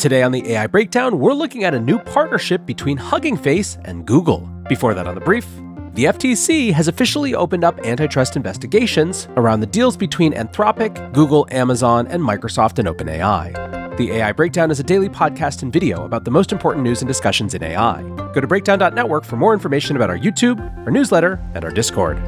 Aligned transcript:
Today 0.00 0.22
on 0.22 0.32
the 0.32 0.52
AI 0.52 0.66
Breakdown, 0.66 1.18
we're 1.18 1.34
looking 1.34 1.64
at 1.64 1.74
a 1.74 1.78
new 1.78 1.98
partnership 1.98 2.64
between 2.64 2.96
Hugging 2.96 3.36
Face 3.36 3.76
and 3.84 4.06
Google. 4.06 4.48
Before 4.68 4.94
that, 4.94 5.06
on 5.06 5.14
the 5.14 5.20
brief, 5.20 5.46
the 5.92 6.04
FTC 6.04 6.72
has 6.72 6.88
officially 6.88 7.34
opened 7.34 7.64
up 7.64 7.78
antitrust 7.84 8.34
investigations 8.34 9.28
around 9.36 9.60
the 9.60 9.66
deals 9.66 9.98
between 9.98 10.32
Anthropic, 10.32 11.12
Google, 11.12 11.46
Amazon, 11.50 12.06
and 12.06 12.22
Microsoft 12.22 12.78
and 12.78 12.88
OpenAI. 12.88 13.96
The 13.98 14.12
AI 14.12 14.32
Breakdown 14.32 14.70
is 14.70 14.80
a 14.80 14.82
daily 14.82 15.10
podcast 15.10 15.62
and 15.62 15.70
video 15.70 16.06
about 16.06 16.24
the 16.24 16.30
most 16.30 16.52
important 16.52 16.82
news 16.82 17.02
and 17.02 17.08
discussions 17.08 17.52
in 17.52 17.62
AI. 17.62 18.02
Go 18.32 18.40
to 18.40 18.46
breakdown.network 18.46 19.24
for 19.24 19.36
more 19.36 19.52
information 19.52 19.96
about 19.96 20.08
our 20.08 20.18
YouTube, 20.18 20.60
our 20.86 20.90
newsletter, 20.90 21.38
and 21.54 21.62
our 21.62 21.70
Discord. 21.70 22.18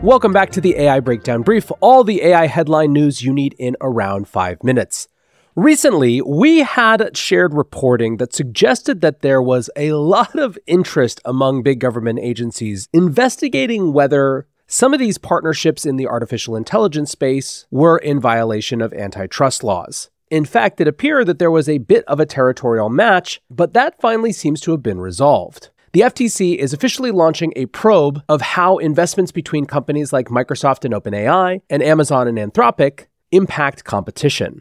Welcome 0.00 0.32
back 0.32 0.50
to 0.50 0.60
the 0.60 0.78
AI 0.78 1.00
Breakdown 1.00 1.42
Brief, 1.42 1.72
all 1.80 2.04
the 2.04 2.22
AI 2.22 2.46
headline 2.46 2.92
news 2.92 3.22
you 3.22 3.32
need 3.32 3.56
in 3.58 3.76
around 3.80 4.28
five 4.28 4.62
minutes. 4.62 5.08
Recently, 5.56 6.20
we 6.20 6.58
had 6.58 7.16
shared 7.16 7.54
reporting 7.54 8.18
that 8.18 8.34
suggested 8.34 9.00
that 9.00 9.22
there 9.22 9.40
was 9.40 9.70
a 9.74 9.92
lot 9.92 10.38
of 10.38 10.58
interest 10.66 11.18
among 11.24 11.62
big 11.62 11.80
government 11.80 12.18
agencies 12.20 12.90
investigating 12.92 13.94
whether 13.94 14.46
some 14.66 14.92
of 14.92 15.00
these 15.00 15.16
partnerships 15.16 15.86
in 15.86 15.96
the 15.96 16.06
artificial 16.06 16.56
intelligence 16.56 17.10
space 17.10 17.66
were 17.70 17.96
in 17.96 18.20
violation 18.20 18.82
of 18.82 18.92
antitrust 18.92 19.64
laws. 19.64 20.10
In 20.30 20.44
fact, 20.44 20.78
it 20.78 20.88
appeared 20.88 21.26
that 21.28 21.38
there 21.38 21.50
was 21.50 21.70
a 21.70 21.78
bit 21.78 22.04
of 22.04 22.20
a 22.20 22.26
territorial 22.26 22.90
match, 22.90 23.40
but 23.48 23.72
that 23.72 23.98
finally 23.98 24.32
seems 24.32 24.60
to 24.60 24.72
have 24.72 24.82
been 24.82 25.00
resolved. 25.00 25.70
The 25.94 26.00
FTC 26.02 26.56
is 26.56 26.74
officially 26.74 27.12
launching 27.12 27.54
a 27.56 27.64
probe 27.64 28.22
of 28.28 28.42
how 28.42 28.76
investments 28.76 29.32
between 29.32 29.64
companies 29.64 30.12
like 30.12 30.28
Microsoft 30.28 30.84
and 30.84 30.92
OpenAI 30.92 31.62
and 31.70 31.82
Amazon 31.82 32.28
and 32.28 32.36
Anthropic 32.36 33.06
impact 33.32 33.84
competition. 33.84 34.60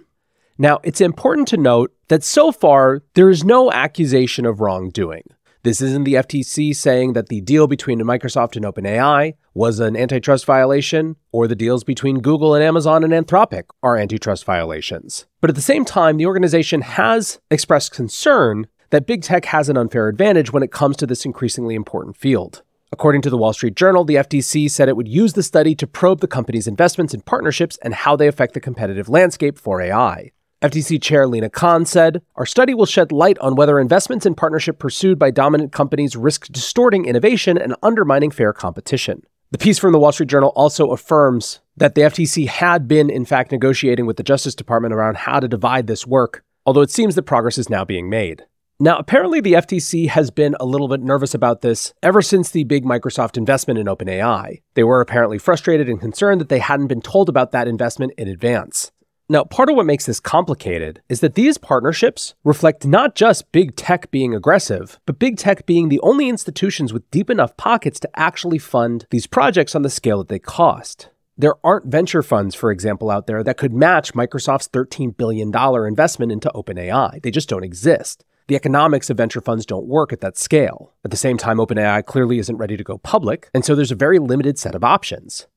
Now, 0.57 0.79
it's 0.83 1.01
important 1.01 1.49
to 1.49 1.57
note 1.57 1.93
that 2.07 2.23
so 2.23 2.51
far, 2.53 3.01
there 3.13 3.29
is 3.29 3.43
no 3.43 3.71
accusation 3.73 4.45
of 4.45 4.61
wrongdoing. 4.61 5.23
This 5.63 5.81
isn't 5.81 6.05
the 6.05 6.13
FTC 6.13 6.73
saying 6.73 7.13
that 7.13 7.27
the 7.27 7.41
deal 7.41 7.67
between 7.67 7.99
Microsoft 7.99 8.55
and 8.55 8.63
OpenAI 8.63 9.33
was 9.53 9.79
an 9.79 9.97
antitrust 9.97 10.45
violation, 10.45 11.17
or 11.33 11.47
the 11.47 11.55
deals 11.55 11.83
between 11.83 12.21
Google 12.21 12.53
and 12.53 12.63
Amazon 12.63 13.03
and 13.03 13.11
Anthropic 13.11 13.63
are 13.83 13.97
antitrust 13.97 14.45
violations. 14.45 15.25
But 15.41 15.49
at 15.49 15.55
the 15.57 15.61
same 15.61 15.83
time, 15.83 16.17
the 16.17 16.27
organization 16.27 16.81
has 16.81 17.39
expressed 17.51 17.91
concern 17.91 18.67
that 18.91 19.07
big 19.07 19.23
tech 19.23 19.45
has 19.45 19.67
an 19.67 19.75
unfair 19.75 20.07
advantage 20.07 20.53
when 20.53 20.63
it 20.63 20.71
comes 20.71 20.95
to 20.97 21.07
this 21.07 21.25
increasingly 21.25 21.75
important 21.75 22.15
field. 22.15 22.61
According 22.93 23.23
to 23.23 23.29
the 23.29 23.37
Wall 23.37 23.51
Street 23.51 23.75
Journal, 23.75 24.05
the 24.05 24.15
FTC 24.15 24.71
said 24.71 24.87
it 24.87 24.95
would 24.95 25.07
use 25.07 25.33
the 25.33 25.43
study 25.43 25.75
to 25.75 25.87
probe 25.87 26.21
the 26.21 26.27
company's 26.27 26.67
investments 26.67 27.13
and 27.13 27.25
partnerships 27.25 27.77
and 27.81 27.93
how 27.93 28.15
they 28.15 28.27
affect 28.27 28.53
the 28.53 28.61
competitive 28.61 29.09
landscape 29.09 29.57
for 29.57 29.81
AI. 29.81 30.31
FTC 30.61 31.01
Chair 31.01 31.27
Lina 31.27 31.49
Khan 31.49 31.85
said, 31.85 32.21
Our 32.35 32.45
study 32.45 32.73
will 32.73 32.85
shed 32.85 33.11
light 33.11 33.37
on 33.39 33.55
whether 33.55 33.79
investments 33.79 34.25
in 34.25 34.35
partnership 34.35 34.79
pursued 34.79 35.19
by 35.19 35.29
dominant 35.29 35.71
companies 35.71 36.15
risk 36.15 36.47
distorting 36.47 37.05
innovation 37.05 37.57
and 37.57 37.75
undermining 37.83 38.31
fair 38.31 38.53
competition. 38.53 39.21
The 39.51 39.57
piece 39.57 39.77
from 39.77 39.91
the 39.91 39.99
Wall 39.99 40.11
Street 40.11 40.29
Journal 40.29 40.53
also 40.55 40.91
affirms 40.91 41.59
that 41.77 41.93
the 41.93 42.01
FTC 42.01 42.47
had 42.47 42.87
been, 42.87 43.09
in 43.09 43.25
fact, 43.25 43.51
negotiating 43.51 44.05
with 44.05 44.17
the 44.17 44.23
Justice 44.23 44.55
Department 44.55 44.93
around 44.93 45.17
how 45.17 45.39
to 45.39 45.47
divide 45.47 45.87
this 45.87 46.07
work, 46.07 46.43
although 46.65 46.81
it 46.81 46.89
seems 46.89 47.15
that 47.15 47.23
progress 47.23 47.57
is 47.57 47.69
now 47.69 47.85
being 47.85 48.09
made. 48.09 48.45
Now, 48.79 48.97
apparently, 48.97 49.39
the 49.39 49.53
FTC 49.53 50.09
has 50.09 50.31
been 50.31 50.55
a 50.59 50.65
little 50.65 50.89
bit 50.89 51.01
nervous 51.01 51.33
about 51.33 51.61
this 51.61 51.93
ever 52.03 52.21
since 52.21 52.49
the 52.49 52.65
big 52.65 52.83
Microsoft 52.83 53.37
investment 53.37 53.79
in 53.79 53.85
OpenAI. 53.85 54.61
They 54.73 54.83
were 54.83 54.99
apparently 54.99 55.37
frustrated 55.37 55.87
and 55.87 55.99
concerned 55.99 56.41
that 56.41 56.49
they 56.49 56.59
hadn't 56.59 56.87
been 56.87 57.01
told 57.01 57.29
about 57.29 57.51
that 57.51 57.67
investment 57.67 58.13
in 58.17 58.27
advance. 58.27 58.91
Now, 59.27 59.43
part 59.43 59.69
of 59.69 59.75
what 59.75 59.87
makes 59.87 60.05
this 60.05 60.19
complicated 60.19 61.01
is 61.09 61.19
that 61.21 61.33
these 61.33 61.57
partnerships 61.57 62.35
reflect 62.43 62.85
not 62.85 63.15
just 63.15 63.51
big 63.51 63.75
tech 63.75 64.11
being 64.11 64.35
aggressive, 64.35 64.99
but 65.07 65.17
big 65.17 65.37
tech 65.37 65.65
being 65.65 65.89
the 65.89 65.99
only 66.01 66.29
institutions 66.29 66.93
with 66.93 67.09
deep 67.09 67.31
enough 67.31 67.57
pockets 67.57 67.99
to 68.01 68.19
actually 68.19 68.59
fund 68.59 69.07
these 69.09 69.25
projects 69.25 69.73
on 69.73 69.81
the 69.81 69.89
scale 69.89 70.19
that 70.19 70.27
they 70.27 70.37
cost. 70.37 71.09
There 71.37 71.55
aren't 71.63 71.87
venture 71.87 72.21
funds, 72.21 72.53
for 72.53 72.71
example, 72.71 73.09
out 73.09 73.25
there 73.25 73.43
that 73.43 73.57
could 73.57 73.73
match 73.73 74.13
Microsoft's 74.13 74.67
$13 74.67 75.17
billion 75.17 75.51
investment 75.87 76.31
into 76.31 76.51
OpenAI. 76.53 77.21
They 77.23 77.31
just 77.31 77.49
don't 77.49 77.63
exist. 77.63 78.23
The 78.47 78.55
economics 78.55 79.09
of 79.09 79.17
venture 79.17 79.41
funds 79.41 79.65
don't 79.65 79.87
work 79.87 80.13
at 80.13 80.21
that 80.21 80.37
scale. 80.37 80.93
At 81.03 81.09
the 81.09 81.17
same 81.17 81.37
time, 81.37 81.57
OpenAI 81.57 82.05
clearly 82.05 82.37
isn't 82.37 82.57
ready 82.57 82.77
to 82.77 82.83
go 82.83 82.99
public, 82.99 83.49
and 83.55 83.65
so 83.65 83.73
there's 83.73 83.91
a 83.91 83.95
very 83.95 84.19
limited 84.19 84.59
set 84.59 84.75
of 84.75 84.83
options. 84.83 85.47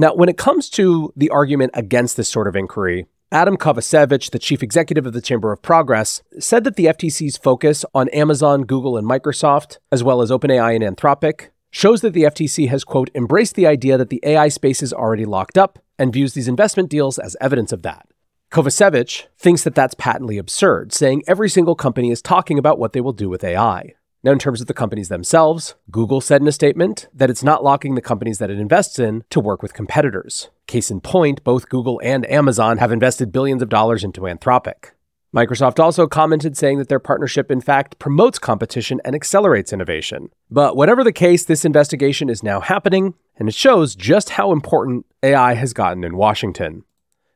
Now, 0.00 0.14
when 0.14 0.28
it 0.28 0.38
comes 0.38 0.70
to 0.70 1.12
the 1.16 1.28
argument 1.30 1.72
against 1.74 2.16
this 2.16 2.28
sort 2.28 2.46
of 2.46 2.54
inquiry, 2.54 3.06
Adam 3.32 3.56
Kovacevic, 3.56 4.30
the 4.30 4.38
chief 4.38 4.62
executive 4.62 5.04
of 5.06 5.12
the 5.12 5.20
Chamber 5.20 5.50
of 5.50 5.60
Progress, 5.60 6.22
said 6.38 6.62
that 6.62 6.76
the 6.76 6.84
FTC's 6.86 7.36
focus 7.36 7.84
on 7.92 8.08
Amazon, 8.10 8.62
Google, 8.62 8.96
and 8.96 9.08
Microsoft, 9.08 9.78
as 9.90 10.04
well 10.04 10.22
as 10.22 10.30
OpenAI 10.30 10.76
and 10.76 10.96
Anthropic, 10.96 11.48
shows 11.72 12.00
that 12.02 12.12
the 12.12 12.22
FTC 12.22 12.68
has, 12.68 12.84
quote, 12.84 13.10
embraced 13.12 13.56
the 13.56 13.66
idea 13.66 13.98
that 13.98 14.08
the 14.08 14.20
AI 14.22 14.46
space 14.46 14.84
is 14.84 14.92
already 14.92 15.24
locked 15.24 15.58
up 15.58 15.80
and 15.98 16.12
views 16.12 16.32
these 16.32 16.46
investment 16.46 16.88
deals 16.88 17.18
as 17.18 17.36
evidence 17.40 17.72
of 17.72 17.82
that. 17.82 18.06
Kovacevic 18.52 19.24
thinks 19.36 19.64
that 19.64 19.74
that's 19.74 19.94
patently 19.94 20.38
absurd, 20.38 20.92
saying 20.92 21.24
every 21.26 21.50
single 21.50 21.74
company 21.74 22.12
is 22.12 22.22
talking 22.22 22.56
about 22.56 22.78
what 22.78 22.92
they 22.92 23.00
will 23.00 23.12
do 23.12 23.28
with 23.28 23.42
AI. 23.42 23.94
Now, 24.24 24.32
in 24.32 24.40
terms 24.40 24.60
of 24.60 24.66
the 24.66 24.74
companies 24.74 25.08
themselves, 25.08 25.76
Google 25.92 26.20
said 26.20 26.40
in 26.40 26.48
a 26.48 26.52
statement 26.52 27.06
that 27.14 27.30
it's 27.30 27.44
not 27.44 27.62
locking 27.62 27.94
the 27.94 28.00
companies 28.00 28.38
that 28.38 28.50
it 28.50 28.58
invests 28.58 28.98
in 28.98 29.22
to 29.30 29.38
work 29.38 29.62
with 29.62 29.74
competitors. 29.74 30.50
Case 30.66 30.90
in 30.90 31.00
point, 31.00 31.44
both 31.44 31.68
Google 31.68 32.00
and 32.02 32.28
Amazon 32.28 32.78
have 32.78 32.90
invested 32.90 33.30
billions 33.30 33.62
of 33.62 33.68
dollars 33.68 34.02
into 34.02 34.22
Anthropic. 34.22 34.90
Microsoft 35.32 35.78
also 35.78 36.08
commented 36.08 36.56
saying 36.56 36.78
that 36.78 36.88
their 36.88 36.98
partnership, 36.98 37.48
in 37.48 37.60
fact, 37.60 38.00
promotes 38.00 38.40
competition 38.40 39.00
and 39.04 39.14
accelerates 39.14 39.72
innovation. 39.72 40.30
But 40.50 40.74
whatever 40.74 41.04
the 41.04 41.12
case, 41.12 41.44
this 41.44 41.64
investigation 41.64 42.28
is 42.28 42.42
now 42.42 42.60
happening, 42.60 43.14
and 43.36 43.48
it 43.48 43.54
shows 43.54 43.94
just 43.94 44.30
how 44.30 44.50
important 44.50 45.06
AI 45.22 45.54
has 45.54 45.72
gotten 45.72 46.02
in 46.02 46.16
Washington. 46.16 46.82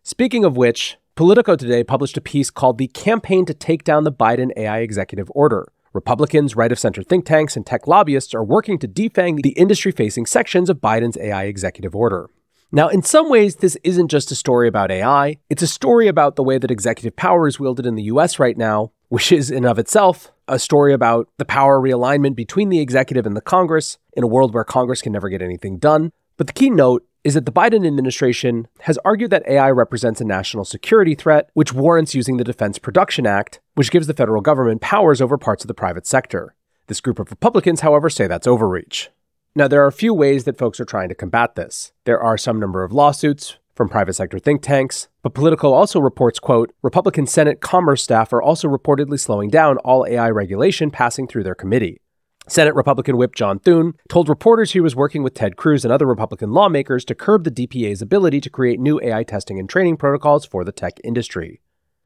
Speaking 0.03 0.44
of 0.44 0.56
which, 0.56 0.97
Politico 1.14 1.54
today 1.54 1.84
published 1.84 2.16
a 2.16 2.22
piece 2.22 2.50
called 2.50 2.78
The 2.78 2.88
Campaign 2.88 3.44
to 3.44 3.54
Take 3.54 3.84
Down 3.84 4.03
the 4.03 4.10
Biden 4.10 4.50
AI 4.56 4.78
Executive 4.78 5.31
Order 5.32 5.69
Republicans, 5.92 6.56
right 6.56 6.72
of 6.72 6.78
center 6.78 7.03
think 7.03 7.26
tanks, 7.26 7.56
and 7.56 7.66
tech 7.66 7.86
lobbyists 7.86 8.34
are 8.34 8.44
working 8.44 8.78
to 8.78 8.88
defang 8.88 9.42
the 9.42 9.50
industry 9.50 9.92
facing 9.92 10.26
sections 10.26 10.70
of 10.70 10.80
Biden's 10.80 11.19
AI 11.19 11.44
executive 11.44 11.94
order. 11.94 12.30
Now, 12.75 12.88
in 12.88 13.03
some 13.03 13.28
ways, 13.28 13.56
this 13.56 13.76
isn't 13.84 14.08
just 14.08 14.31
a 14.31 14.34
story 14.34 14.66
about 14.66 14.91
AI, 14.91 15.36
it's 15.50 15.62
a 15.62 15.66
story 15.66 16.08
about 16.08 16.36
the 16.36 16.42
way 16.42 16.56
that 16.56 16.70
executive 16.70 17.14
power 17.14 17.47
is 17.47 17.60
wielded 17.60 17.84
in 17.84 17.97
the 17.97 18.04
US 18.04 18.38
right 18.38 18.56
now, 18.56 18.92
which 19.08 19.31
is 19.31 19.50
in 19.50 19.66
of 19.66 19.78
itself 19.78 20.32
a 20.48 20.58
story 20.58 20.94
about 20.94 21.28
the 21.36 21.44
power 21.44 21.78
realignment 21.78 22.34
between 22.34 22.70
the 22.70 22.81
executive 22.81 23.26
and 23.26 23.36
the 23.36 23.42
Congress 23.42 23.98
in 24.14 24.25
a 24.25 24.26
world 24.26 24.54
where 24.54 24.64
Congress 24.64 25.02
can 25.02 25.12
never 25.12 25.28
get 25.28 25.42
anything 25.42 25.78
done. 25.78 26.12
But 26.38 26.47
the 26.47 26.52
key 26.54 26.70
note 26.70 27.06
is 27.25 27.34
that 27.34 27.47
the 27.47 27.53
Biden 27.53 27.87
administration 27.87 28.66
has 28.81 28.99
argued 29.05 29.31
that 29.31 29.47
AI 29.47 29.71
represents 29.71 30.21
a 30.21 30.25
national 30.25 30.65
security 30.65 31.15
threat, 31.15 31.50
which 31.55 31.72
warrants 31.72 32.15
using 32.15 32.37
the 32.37 32.44
Defense 32.44 32.78
Production 32.78 33.27
Act, 33.27 33.60
which 33.75 33.91
gives 33.91 34.06
the 34.06 34.15
federal 34.15 34.43
government 34.43 34.81
powers 34.81 35.21
over 35.21 35.38
parts 35.38 35.62
of 35.62 35.69
the 35.69 35.75
private 35.75 36.06
sector. 36.06 36.55
This 36.88 37.00
group 37.00 37.19
of 37.19 37.31
Republicans, 37.31 37.81
however, 37.81 38.11
say 38.11 38.27
that's 38.27 38.47
overreach. 38.47 39.11
Now, 39.55 39.69
there 39.69 39.84
are 39.84 39.88
a 39.88 39.93
few 39.93 40.15
ways 40.15 40.44
that 40.44 40.59
folks 40.59 40.81
are 40.81 40.84
trying 40.84 41.11
to 41.11 41.15
combat 41.15 41.55
this. 41.55 41.93
There 42.05 42.21
are 42.21 42.37
some 42.37 42.59
number 42.59 42.82
of 42.82 42.93
lawsuits 42.93 43.59
from 43.75 43.88
private 43.88 44.15
sector 44.15 44.38
think 44.38 44.62
tanks, 44.62 45.09
but 45.22 45.34
Politico 45.34 45.72
also 45.72 46.00
reports, 46.00 46.38
quote, 46.38 46.75
Republican 46.82 47.27
Senate 47.27 47.61
Commerce 47.61 48.03
staff 48.03 48.32
are 48.32 48.43
also 48.43 48.69
reportedly 48.69 49.19
slowing 49.19 49.49
down 49.49 49.78
all 49.78 50.06
AI 50.06 50.28
regulation 50.31 50.91
passing 50.91 51.27
through 51.27 51.44
their 51.44 51.55
committee. 51.55 52.01
Senate 52.48 52.75
Republican 52.75 53.16
Whip 53.16 53.34
John 53.34 53.58
Thune 53.58 53.94
told 54.08 54.28
reporters 54.28 54.72
he 54.72 54.80
was 54.80 54.97
working 54.97 55.22
with 55.22 55.34
Ted 55.34 55.56
Cruz 55.56 55.84
and 55.84 55.92
other 55.92 56.06
Republican 56.06 56.53
lawmakers 56.53 57.04
to 57.06 57.14
curb 57.14 57.44
the 57.44 57.50
DPA's 57.50 58.03
ability 58.03 58.41
to 58.41 58.50
create 58.50 58.80
new 58.80 59.00
AI 59.00 59.22
testing 59.22 59.58
and 59.60 59.69
training 59.69 59.97
protocols 59.97 60.44
for 60.44 60.64
the 60.64 60.72
tech 60.72 60.94
industry. 61.04 61.60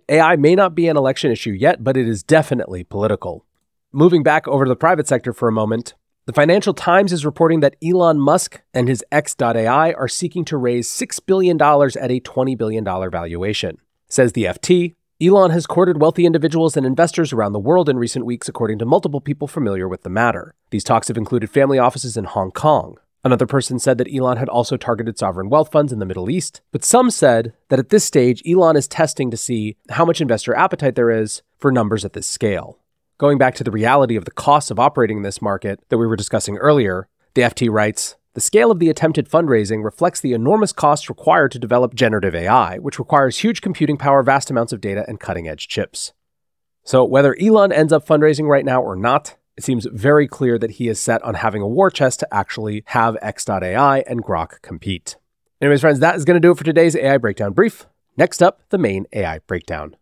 AI 0.09 0.37
may 0.37 0.55
not 0.55 0.75
be 0.75 0.89
an 0.89 0.97
election 0.97 1.33
issue 1.33 1.51
yet, 1.51 1.83
but 1.83 1.97
it 1.97 2.07
is 2.07 2.23
definitely 2.23 2.85
political. 2.85 3.45
Moving 3.93 4.23
back 4.23 4.47
over 4.47 4.65
to 4.65 4.69
the 4.69 4.77
private 4.77 5.09
sector 5.09 5.33
for 5.33 5.49
a 5.49 5.53
moment, 5.53 5.95
the 6.27 6.33
Financial 6.33 6.75
Times 6.75 7.13
is 7.13 7.25
reporting 7.25 7.61
that 7.61 7.77
Elon 7.83 8.21
Musk 8.21 8.61
and 8.75 8.89
his 8.89 9.05
X.AI 9.11 9.93
are 9.93 10.09
seeking 10.09 10.45
to 10.47 10.57
raise 10.57 10.89
$6 10.89 11.21
billion 11.25 11.57
at 11.57 12.11
a 12.11 12.21
$20 12.21 12.59
billion 12.59 12.85
valuation. 12.85 13.79
Says 14.09 14.33
the 14.33 14.45
FT, 14.45 14.95
Elon 15.19 15.51
has 15.51 15.67
courted 15.67 15.99
wealthy 15.99 16.27
individuals 16.27 16.77
and 16.77 16.85
investors 16.85 17.33
around 17.33 17.55
the 17.55 17.59
world 17.59 17.89
in 17.89 17.97
recent 17.97 18.27
weeks, 18.27 18.51
according 18.51 18.79
to 18.79 18.85
multiple 18.85 19.23
people 19.23 19.49
familiar 19.49 19.89
with 19.89 20.03
the 20.03 20.11
matter. 20.11 20.55
These 20.69 20.85
talks 20.85 21.09
have 21.09 21.17
included 21.17 21.49
family 21.49 21.79
offices 21.79 22.19
in 22.19 22.25
Hong 22.25 22.51
Kong. 22.51 22.99
Another 23.25 23.47
person 23.47 23.79
said 23.79 23.97
that 23.97 24.15
Elon 24.15 24.37
had 24.37 24.51
also 24.51 24.77
targeted 24.77 25.17
sovereign 25.17 25.49
wealth 25.49 25.73
funds 25.73 25.91
in 25.91 26.01
the 26.01 26.05
Middle 26.05 26.29
East, 26.29 26.61
but 26.71 26.85
some 26.85 27.11
said 27.11 27.55
that 27.71 27.79
at 27.79 27.89
this 27.89 28.05
stage, 28.05 28.43
Elon 28.47 28.77
is 28.77 28.87
testing 28.87 29.31
to 29.31 29.39
see 29.39 29.79
how 29.89 30.05
much 30.05 30.21
investor 30.21 30.55
appetite 30.55 30.97
there 30.97 31.11
is 31.11 31.41
for 31.57 31.73
numbers 31.73 32.05
at 32.05 32.13
this 32.13 32.27
scale. 32.27 32.79
Going 33.17 33.39
back 33.39 33.55
to 33.55 33.65
the 33.65 33.71
reality 33.71 34.17
of 34.17 34.27
the 34.27 34.31
costs 34.31 34.71
of 34.71 34.79
operating 34.79 35.17
in 35.17 35.23
this 35.23 35.41
market 35.41 35.81
that 35.89 35.97
we 35.97 36.07
were 36.07 36.17
discussing 36.17 36.59
earlier, 36.59 37.09
the 37.33 37.41
FT 37.41 37.71
writes 37.71 38.16
The 38.37 38.43
scale 38.43 38.71
of 38.71 38.81
the 38.81 38.91
attempted 38.91 39.31
fundraising 39.31 39.83
reflects 39.83 40.21
the 40.21 40.35
enormous 40.35 40.71
costs 40.71 41.09
required 41.09 41.53
to 41.53 41.59
develop 41.59 41.95
generative 41.95 42.35
AI, 42.35 42.77
which 42.77 42.99
requires 42.99 43.39
huge 43.39 43.63
computing 43.63 43.97
power, 43.97 44.23
vast 44.23 44.51
amounts 44.51 44.75
of 44.75 44.83
data, 44.83 45.07
and 45.09 45.19
cutting 45.19 45.49
edge 45.49 45.69
chips. 45.69 46.13
So, 46.85 47.03
whether 47.03 47.35
Elon 47.41 47.73
ends 47.73 47.95
up 47.95 48.07
fundraising 48.07 48.47
right 48.47 48.67
now 48.67 48.83
or 48.83 48.95
not, 48.95 49.37
it 49.57 49.65
seems 49.65 49.87
very 49.87 50.29
clear 50.29 50.59
that 50.59 50.73
he 50.73 50.87
is 50.89 51.01
set 51.01 51.23
on 51.23 51.33
having 51.33 51.63
a 51.63 51.67
war 51.67 51.91
chest 51.91 52.21
to 52.21 52.29
actually 52.31 52.83
have 52.89 53.17
X.AI 53.23 54.01
and 54.01 54.23
Grok 54.23 54.61
compete. 54.61 55.17
Anyways, 55.63 55.81
friends, 55.81 56.01
that 56.01 56.17
is 56.17 56.27
going 56.27 56.37
to 56.37 56.47
do 56.47 56.51
it 56.51 56.59
for 56.59 56.65
today's 56.65 56.95
AI 56.95 57.17
Breakdown 57.17 57.55
Brief. 57.55 57.87
Next 58.19 58.43
up, 58.43 58.61
the 58.69 58.77
main 58.77 59.07
AI 59.15 59.39
Breakdown. 59.47 59.97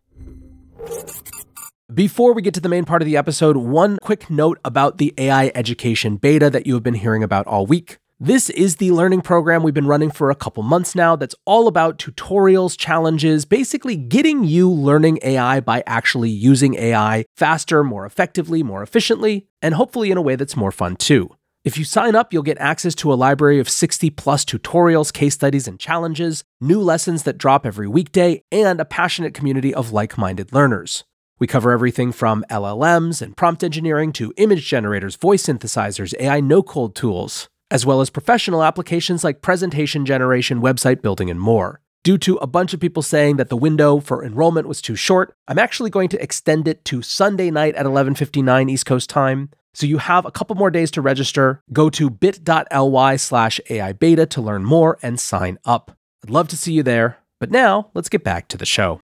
Before 1.92 2.34
we 2.34 2.42
get 2.42 2.54
to 2.54 2.60
the 2.60 2.68
main 2.68 2.84
part 2.84 3.00
of 3.00 3.06
the 3.06 3.16
episode, 3.16 3.56
one 3.58 3.96
quick 4.02 4.28
note 4.28 4.58
about 4.64 4.98
the 4.98 5.14
AI 5.18 5.52
education 5.54 6.16
beta 6.16 6.50
that 6.50 6.66
you 6.66 6.74
have 6.74 6.82
been 6.82 6.94
hearing 6.94 7.22
about 7.22 7.46
all 7.46 7.64
week. 7.64 7.98
This 8.20 8.48
is 8.48 8.76
the 8.76 8.92
learning 8.92 9.22
program 9.22 9.64
we've 9.64 9.74
been 9.74 9.88
running 9.88 10.12
for 10.12 10.30
a 10.30 10.36
couple 10.36 10.62
months 10.62 10.94
now 10.94 11.16
that's 11.16 11.34
all 11.44 11.66
about 11.66 11.98
tutorials, 11.98 12.78
challenges, 12.78 13.44
basically 13.44 13.96
getting 13.96 14.44
you 14.44 14.70
learning 14.70 15.18
AI 15.22 15.58
by 15.58 15.82
actually 15.84 16.30
using 16.30 16.76
AI 16.76 17.24
faster, 17.36 17.82
more 17.82 18.06
effectively, 18.06 18.62
more 18.62 18.84
efficiently, 18.84 19.48
and 19.60 19.74
hopefully 19.74 20.12
in 20.12 20.16
a 20.16 20.22
way 20.22 20.36
that's 20.36 20.56
more 20.56 20.70
fun 20.70 20.94
too. 20.94 21.28
If 21.64 21.76
you 21.76 21.84
sign 21.84 22.14
up, 22.14 22.32
you'll 22.32 22.44
get 22.44 22.58
access 22.58 22.94
to 22.96 23.12
a 23.12 23.14
library 23.14 23.58
of 23.58 23.68
60 23.68 24.10
plus 24.10 24.44
tutorials, 24.44 25.12
case 25.12 25.34
studies, 25.34 25.66
and 25.66 25.80
challenges, 25.80 26.44
new 26.60 26.80
lessons 26.80 27.24
that 27.24 27.36
drop 27.36 27.66
every 27.66 27.88
weekday, 27.88 28.42
and 28.52 28.80
a 28.80 28.84
passionate 28.84 29.34
community 29.34 29.74
of 29.74 29.92
like 29.92 30.16
minded 30.16 30.52
learners. 30.52 31.02
We 31.40 31.48
cover 31.48 31.72
everything 31.72 32.12
from 32.12 32.44
LLMs 32.48 33.20
and 33.20 33.36
prompt 33.36 33.64
engineering 33.64 34.12
to 34.12 34.32
image 34.36 34.68
generators, 34.68 35.16
voice 35.16 35.42
synthesizers, 35.42 36.14
AI 36.20 36.38
no 36.38 36.62
code 36.62 36.94
tools, 36.94 37.48
as 37.70 37.86
well 37.86 38.00
as 38.00 38.10
professional 38.10 38.62
applications 38.62 39.24
like 39.24 39.42
presentation 39.42 40.06
generation, 40.06 40.60
website 40.60 41.02
building, 41.02 41.30
and 41.30 41.40
more. 41.40 41.80
Due 42.02 42.18
to 42.18 42.36
a 42.36 42.46
bunch 42.46 42.74
of 42.74 42.80
people 42.80 43.02
saying 43.02 43.36
that 43.36 43.48
the 43.48 43.56
window 43.56 43.98
for 43.98 44.22
enrollment 44.22 44.68
was 44.68 44.82
too 44.82 44.94
short, 44.94 45.34
I'm 45.48 45.58
actually 45.58 45.88
going 45.88 46.10
to 46.10 46.22
extend 46.22 46.68
it 46.68 46.84
to 46.84 47.00
Sunday 47.00 47.50
night 47.50 47.74
at 47.76 47.86
11:59 47.86 48.68
East 48.70 48.84
Coast 48.84 49.08
time. 49.08 49.50
So 49.72 49.86
you 49.86 49.98
have 49.98 50.24
a 50.24 50.30
couple 50.30 50.54
more 50.54 50.70
days 50.70 50.90
to 50.92 51.00
register. 51.00 51.62
Go 51.72 51.90
to 51.90 52.10
bit.ly 52.10 53.16
slash 53.16 53.60
AI 53.70 53.92
beta 53.92 54.26
to 54.26 54.40
learn 54.40 54.64
more 54.64 54.98
and 55.02 55.18
sign 55.18 55.58
up. 55.64 55.96
I'd 56.22 56.30
love 56.30 56.48
to 56.48 56.56
see 56.56 56.72
you 56.72 56.82
there. 56.82 57.18
But 57.40 57.50
now 57.50 57.90
let's 57.94 58.08
get 58.08 58.22
back 58.22 58.48
to 58.48 58.56
the 58.56 58.66
show. 58.66 59.00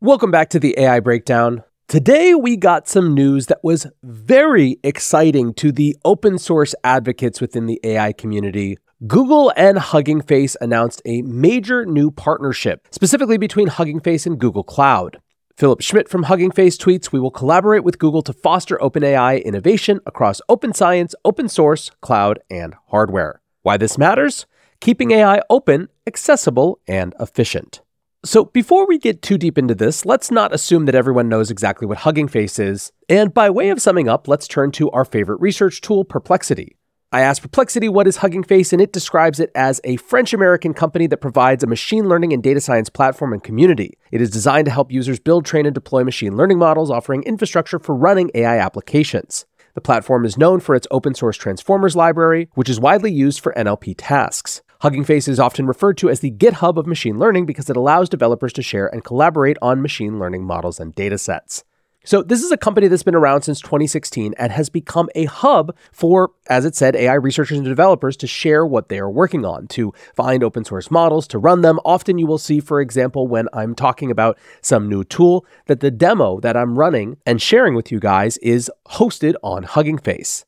Welcome 0.00 0.30
back 0.30 0.50
to 0.50 0.60
the 0.60 0.78
AI 0.78 1.00
Breakdown. 1.00 1.64
Today, 1.90 2.34
we 2.36 2.56
got 2.56 2.86
some 2.86 3.14
news 3.14 3.46
that 3.46 3.64
was 3.64 3.88
very 4.04 4.78
exciting 4.84 5.52
to 5.54 5.72
the 5.72 5.96
open 6.04 6.38
source 6.38 6.72
advocates 6.84 7.40
within 7.40 7.66
the 7.66 7.80
AI 7.82 8.12
community. 8.12 8.78
Google 9.08 9.52
and 9.56 9.76
Hugging 9.76 10.20
Face 10.20 10.56
announced 10.60 11.02
a 11.04 11.22
major 11.22 11.84
new 11.84 12.12
partnership, 12.12 12.86
specifically 12.92 13.38
between 13.38 13.66
Hugging 13.66 13.98
Face 13.98 14.24
and 14.24 14.38
Google 14.38 14.62
Cloud. 14.62 15.20
Philipp 15.56 15.80
Schmid 15.80 16.08
from 16.08 16.22
Hugging 16.22 16.52
Face 16.52 16.78
tweets 16.78 17.10
We 17.10 17.18
will 17.18 17.32
collaborate 17.32 17.82
with 17.82 17.98
Google 17.98 18.22
to 18.22 18.32
foster 18.32 18.80
open 18.80 19.02
AI 19.02 19.38
innovation 19.38 19.98
across 20.06 20.40
open 20.48 20.72
science, 20.72 21.16
open 21.24 21.48
source, 21.48 21.90
cloud, 22.00 22.38
and 22.48 22.76
hardware. 22.90 23.40
Why 23.62 23.76
this 23.76 23.98
matters? 23.98 24.46
Keeping 24.80 25.10
AI 25.10 25.42
open, 25.50 25.88
accessible, 26.06 26.78
and 26.86 27.16
efficient. 27.18 27.80
So, 28.22 28.44
before 28.44 28.86
we 28.86 28.98
get 28.98 29.22
too 29.22 29.38
deep 29.38 29.56
into 29.56 29.74
this, 29.74 30.04
let's 30.04 30.30
not 30.30 30.52
assume 30.52 30.84
that 30.84 30.94
everyone 30.94 31.30
knows 31.30 31.50
exactly 31.50 31.86
what 31.86 31.98
Hugging 31.98 32.28
Face 32.28 32.58
is. 32.58 32.92
And 33.08 33.32
by 33.32 33.48
way 33.48 33.70
of 33.70 33.80
summing 33.80 34.10
up, 34.10 34.28
let's 34.28 34.46
turn 34.46 34.72
to 34.72 34.90
our 34.90 35.06
favorite 35.06 35.40
research 35.40 35.80
tool, 35.80 36.04
Perplexity. 36.04 36.76
I 37.12 37.22
asked 37.22 37.40
Perplexity 37.40 37.88
what 37.88 38.06
is 38.06 38.18
Hugging 38.18 38.42
Face, 38.42 38.74
and 38.74 38.82
it 38.82 38.92
describes 38.92 39.40
it 39.40 39.50
as 39.54 39.80
a 39.84 39.96
French 39.96 40.34
American 40.34 40.74
company 40.74 41.06
that 41.06 41.22
provides 41.22 41.64
a 41.64 41.66
machine 41.66 42.10
learning 42.10 42.34
and 42.34 42.42
data 42.42 42.60
science 42.60 42.90
platform 42.90 43.32
and 43.32 43.42
community. 43.42 43.96
It 44.12 44.20
is 44.20 44.28
designed 44.28 44.66
to 44.66 44.70
help 44.70 44.92
users 44.92 45.18
build, 45.18 45.46
train, 45.46 45.64
and 45.64 45.74
deploy 45.74 46.04
machine 46.04 46.36
learning 46.36 46.58
models, 46.58 46.90
offering 46.90 47.22
infrastructure 47.22 47.78
for 47.78 47.94
running 47.94 48.30
AI 48.34 48.58
applications. 48.58 49.46
The 49.72 49.80
platform 49.80 50.26
is 50.26 50.36
known 50.36 50.60
for 50.60 50.74
its 50.74 50.86
open 50.90 51.14
source 51.14 51.38
Transformers 51.38 51.96
library, 51.96 52.50
which 52.52 52.68
is 52.68 52.78
widely 52.78 53.12
used 53.12 53.40
for 53.40 53.54
NLP 53.56 53.94
tasks. 53.96 54.60
Hugging 54.80 55.04
Face 55.04 55.28
is 55.28 55.38
often 55.38 55.66
referred 55.66 55.98
to 55.98 56.08
as 56.08 56.20
the 56.20 56.30
GitHub 56.30 56.78
of 56.78 56.86
machine 56.86 57.18
learning 57.18 57.44
because 57.44 57.68
it 57.68 57.76
allows 57.76 58.08
developers 58.08 58.50
to 58.54 58.62
share 58.62 58.86
and 58.86 59.04
collaborate 59.04 59.58
on 59.60 59.82
machine 59.82 60.18
learning 60.18 60.42
models 60.44 60.80
and 60.80 60.94
datasets. 60.94 61.64
So, 62.02 62.22
this 62.22 62.42
is 62.42 62.50
a 62.50 62.56
company 62.56 62.88
that's 62.88 63.02
been 63.02 63.14
around 63.14 63.42
since 63.42 63.60
2016 63.60 64.32
and 64.38 64.50
has 64.50 64.70
become 64.70 65.10
a 65.14 65.26
hub 65.26 65.76
for, 65.92 66.30
as 66.48 66.64
it 66.64 66.74
said, 66.74 66.96
AI 66.96 67.12
researchers 67.12 67.58
and 67.58 67.66
developers 67.66 68.16
to 68.16 68.26
share 68.26 68.64
what 68.64 68.88
they 68.88 68.98
are 68.98 69.10
working 69.10 69.44
on, 69.44 69.66
to 69.66 69.92
find 70.16 70.42
open 70.42 70.64
source 70.64 70.90
models, 70.90 71.28
to 71.28 71.38
run 71.38 71.60
them. 71.60 71.78
Often 71.84 72.16
you 72.16 72.26
will 72.26 72.38
see, 72.38 72.58
for 72.58 72.80
example, 72.80 73.28
when 73.28 73.48
I'm 73.52 73.74
talking 73.74 74.10
about 74.10 74.38
some 74.62 74.88
new 74.88 75.04
tool, 75.04 75.44
that 75.66 75.80
the 75.80 75.90
demo 75.90 76.40
that 76.40 76.56
I'm 76.56 76.78
running 76.78 77.18
and 77.26 77.42
sharing 77.42 77.74
with 77.74 77.92
you 77.92 78.00
guys 78.00 78.38
is 78.38 78.70
hosted 78.92 79.34
on 79.42 79.64
Hugging 79.64 79.98
Face. 79.98 80.46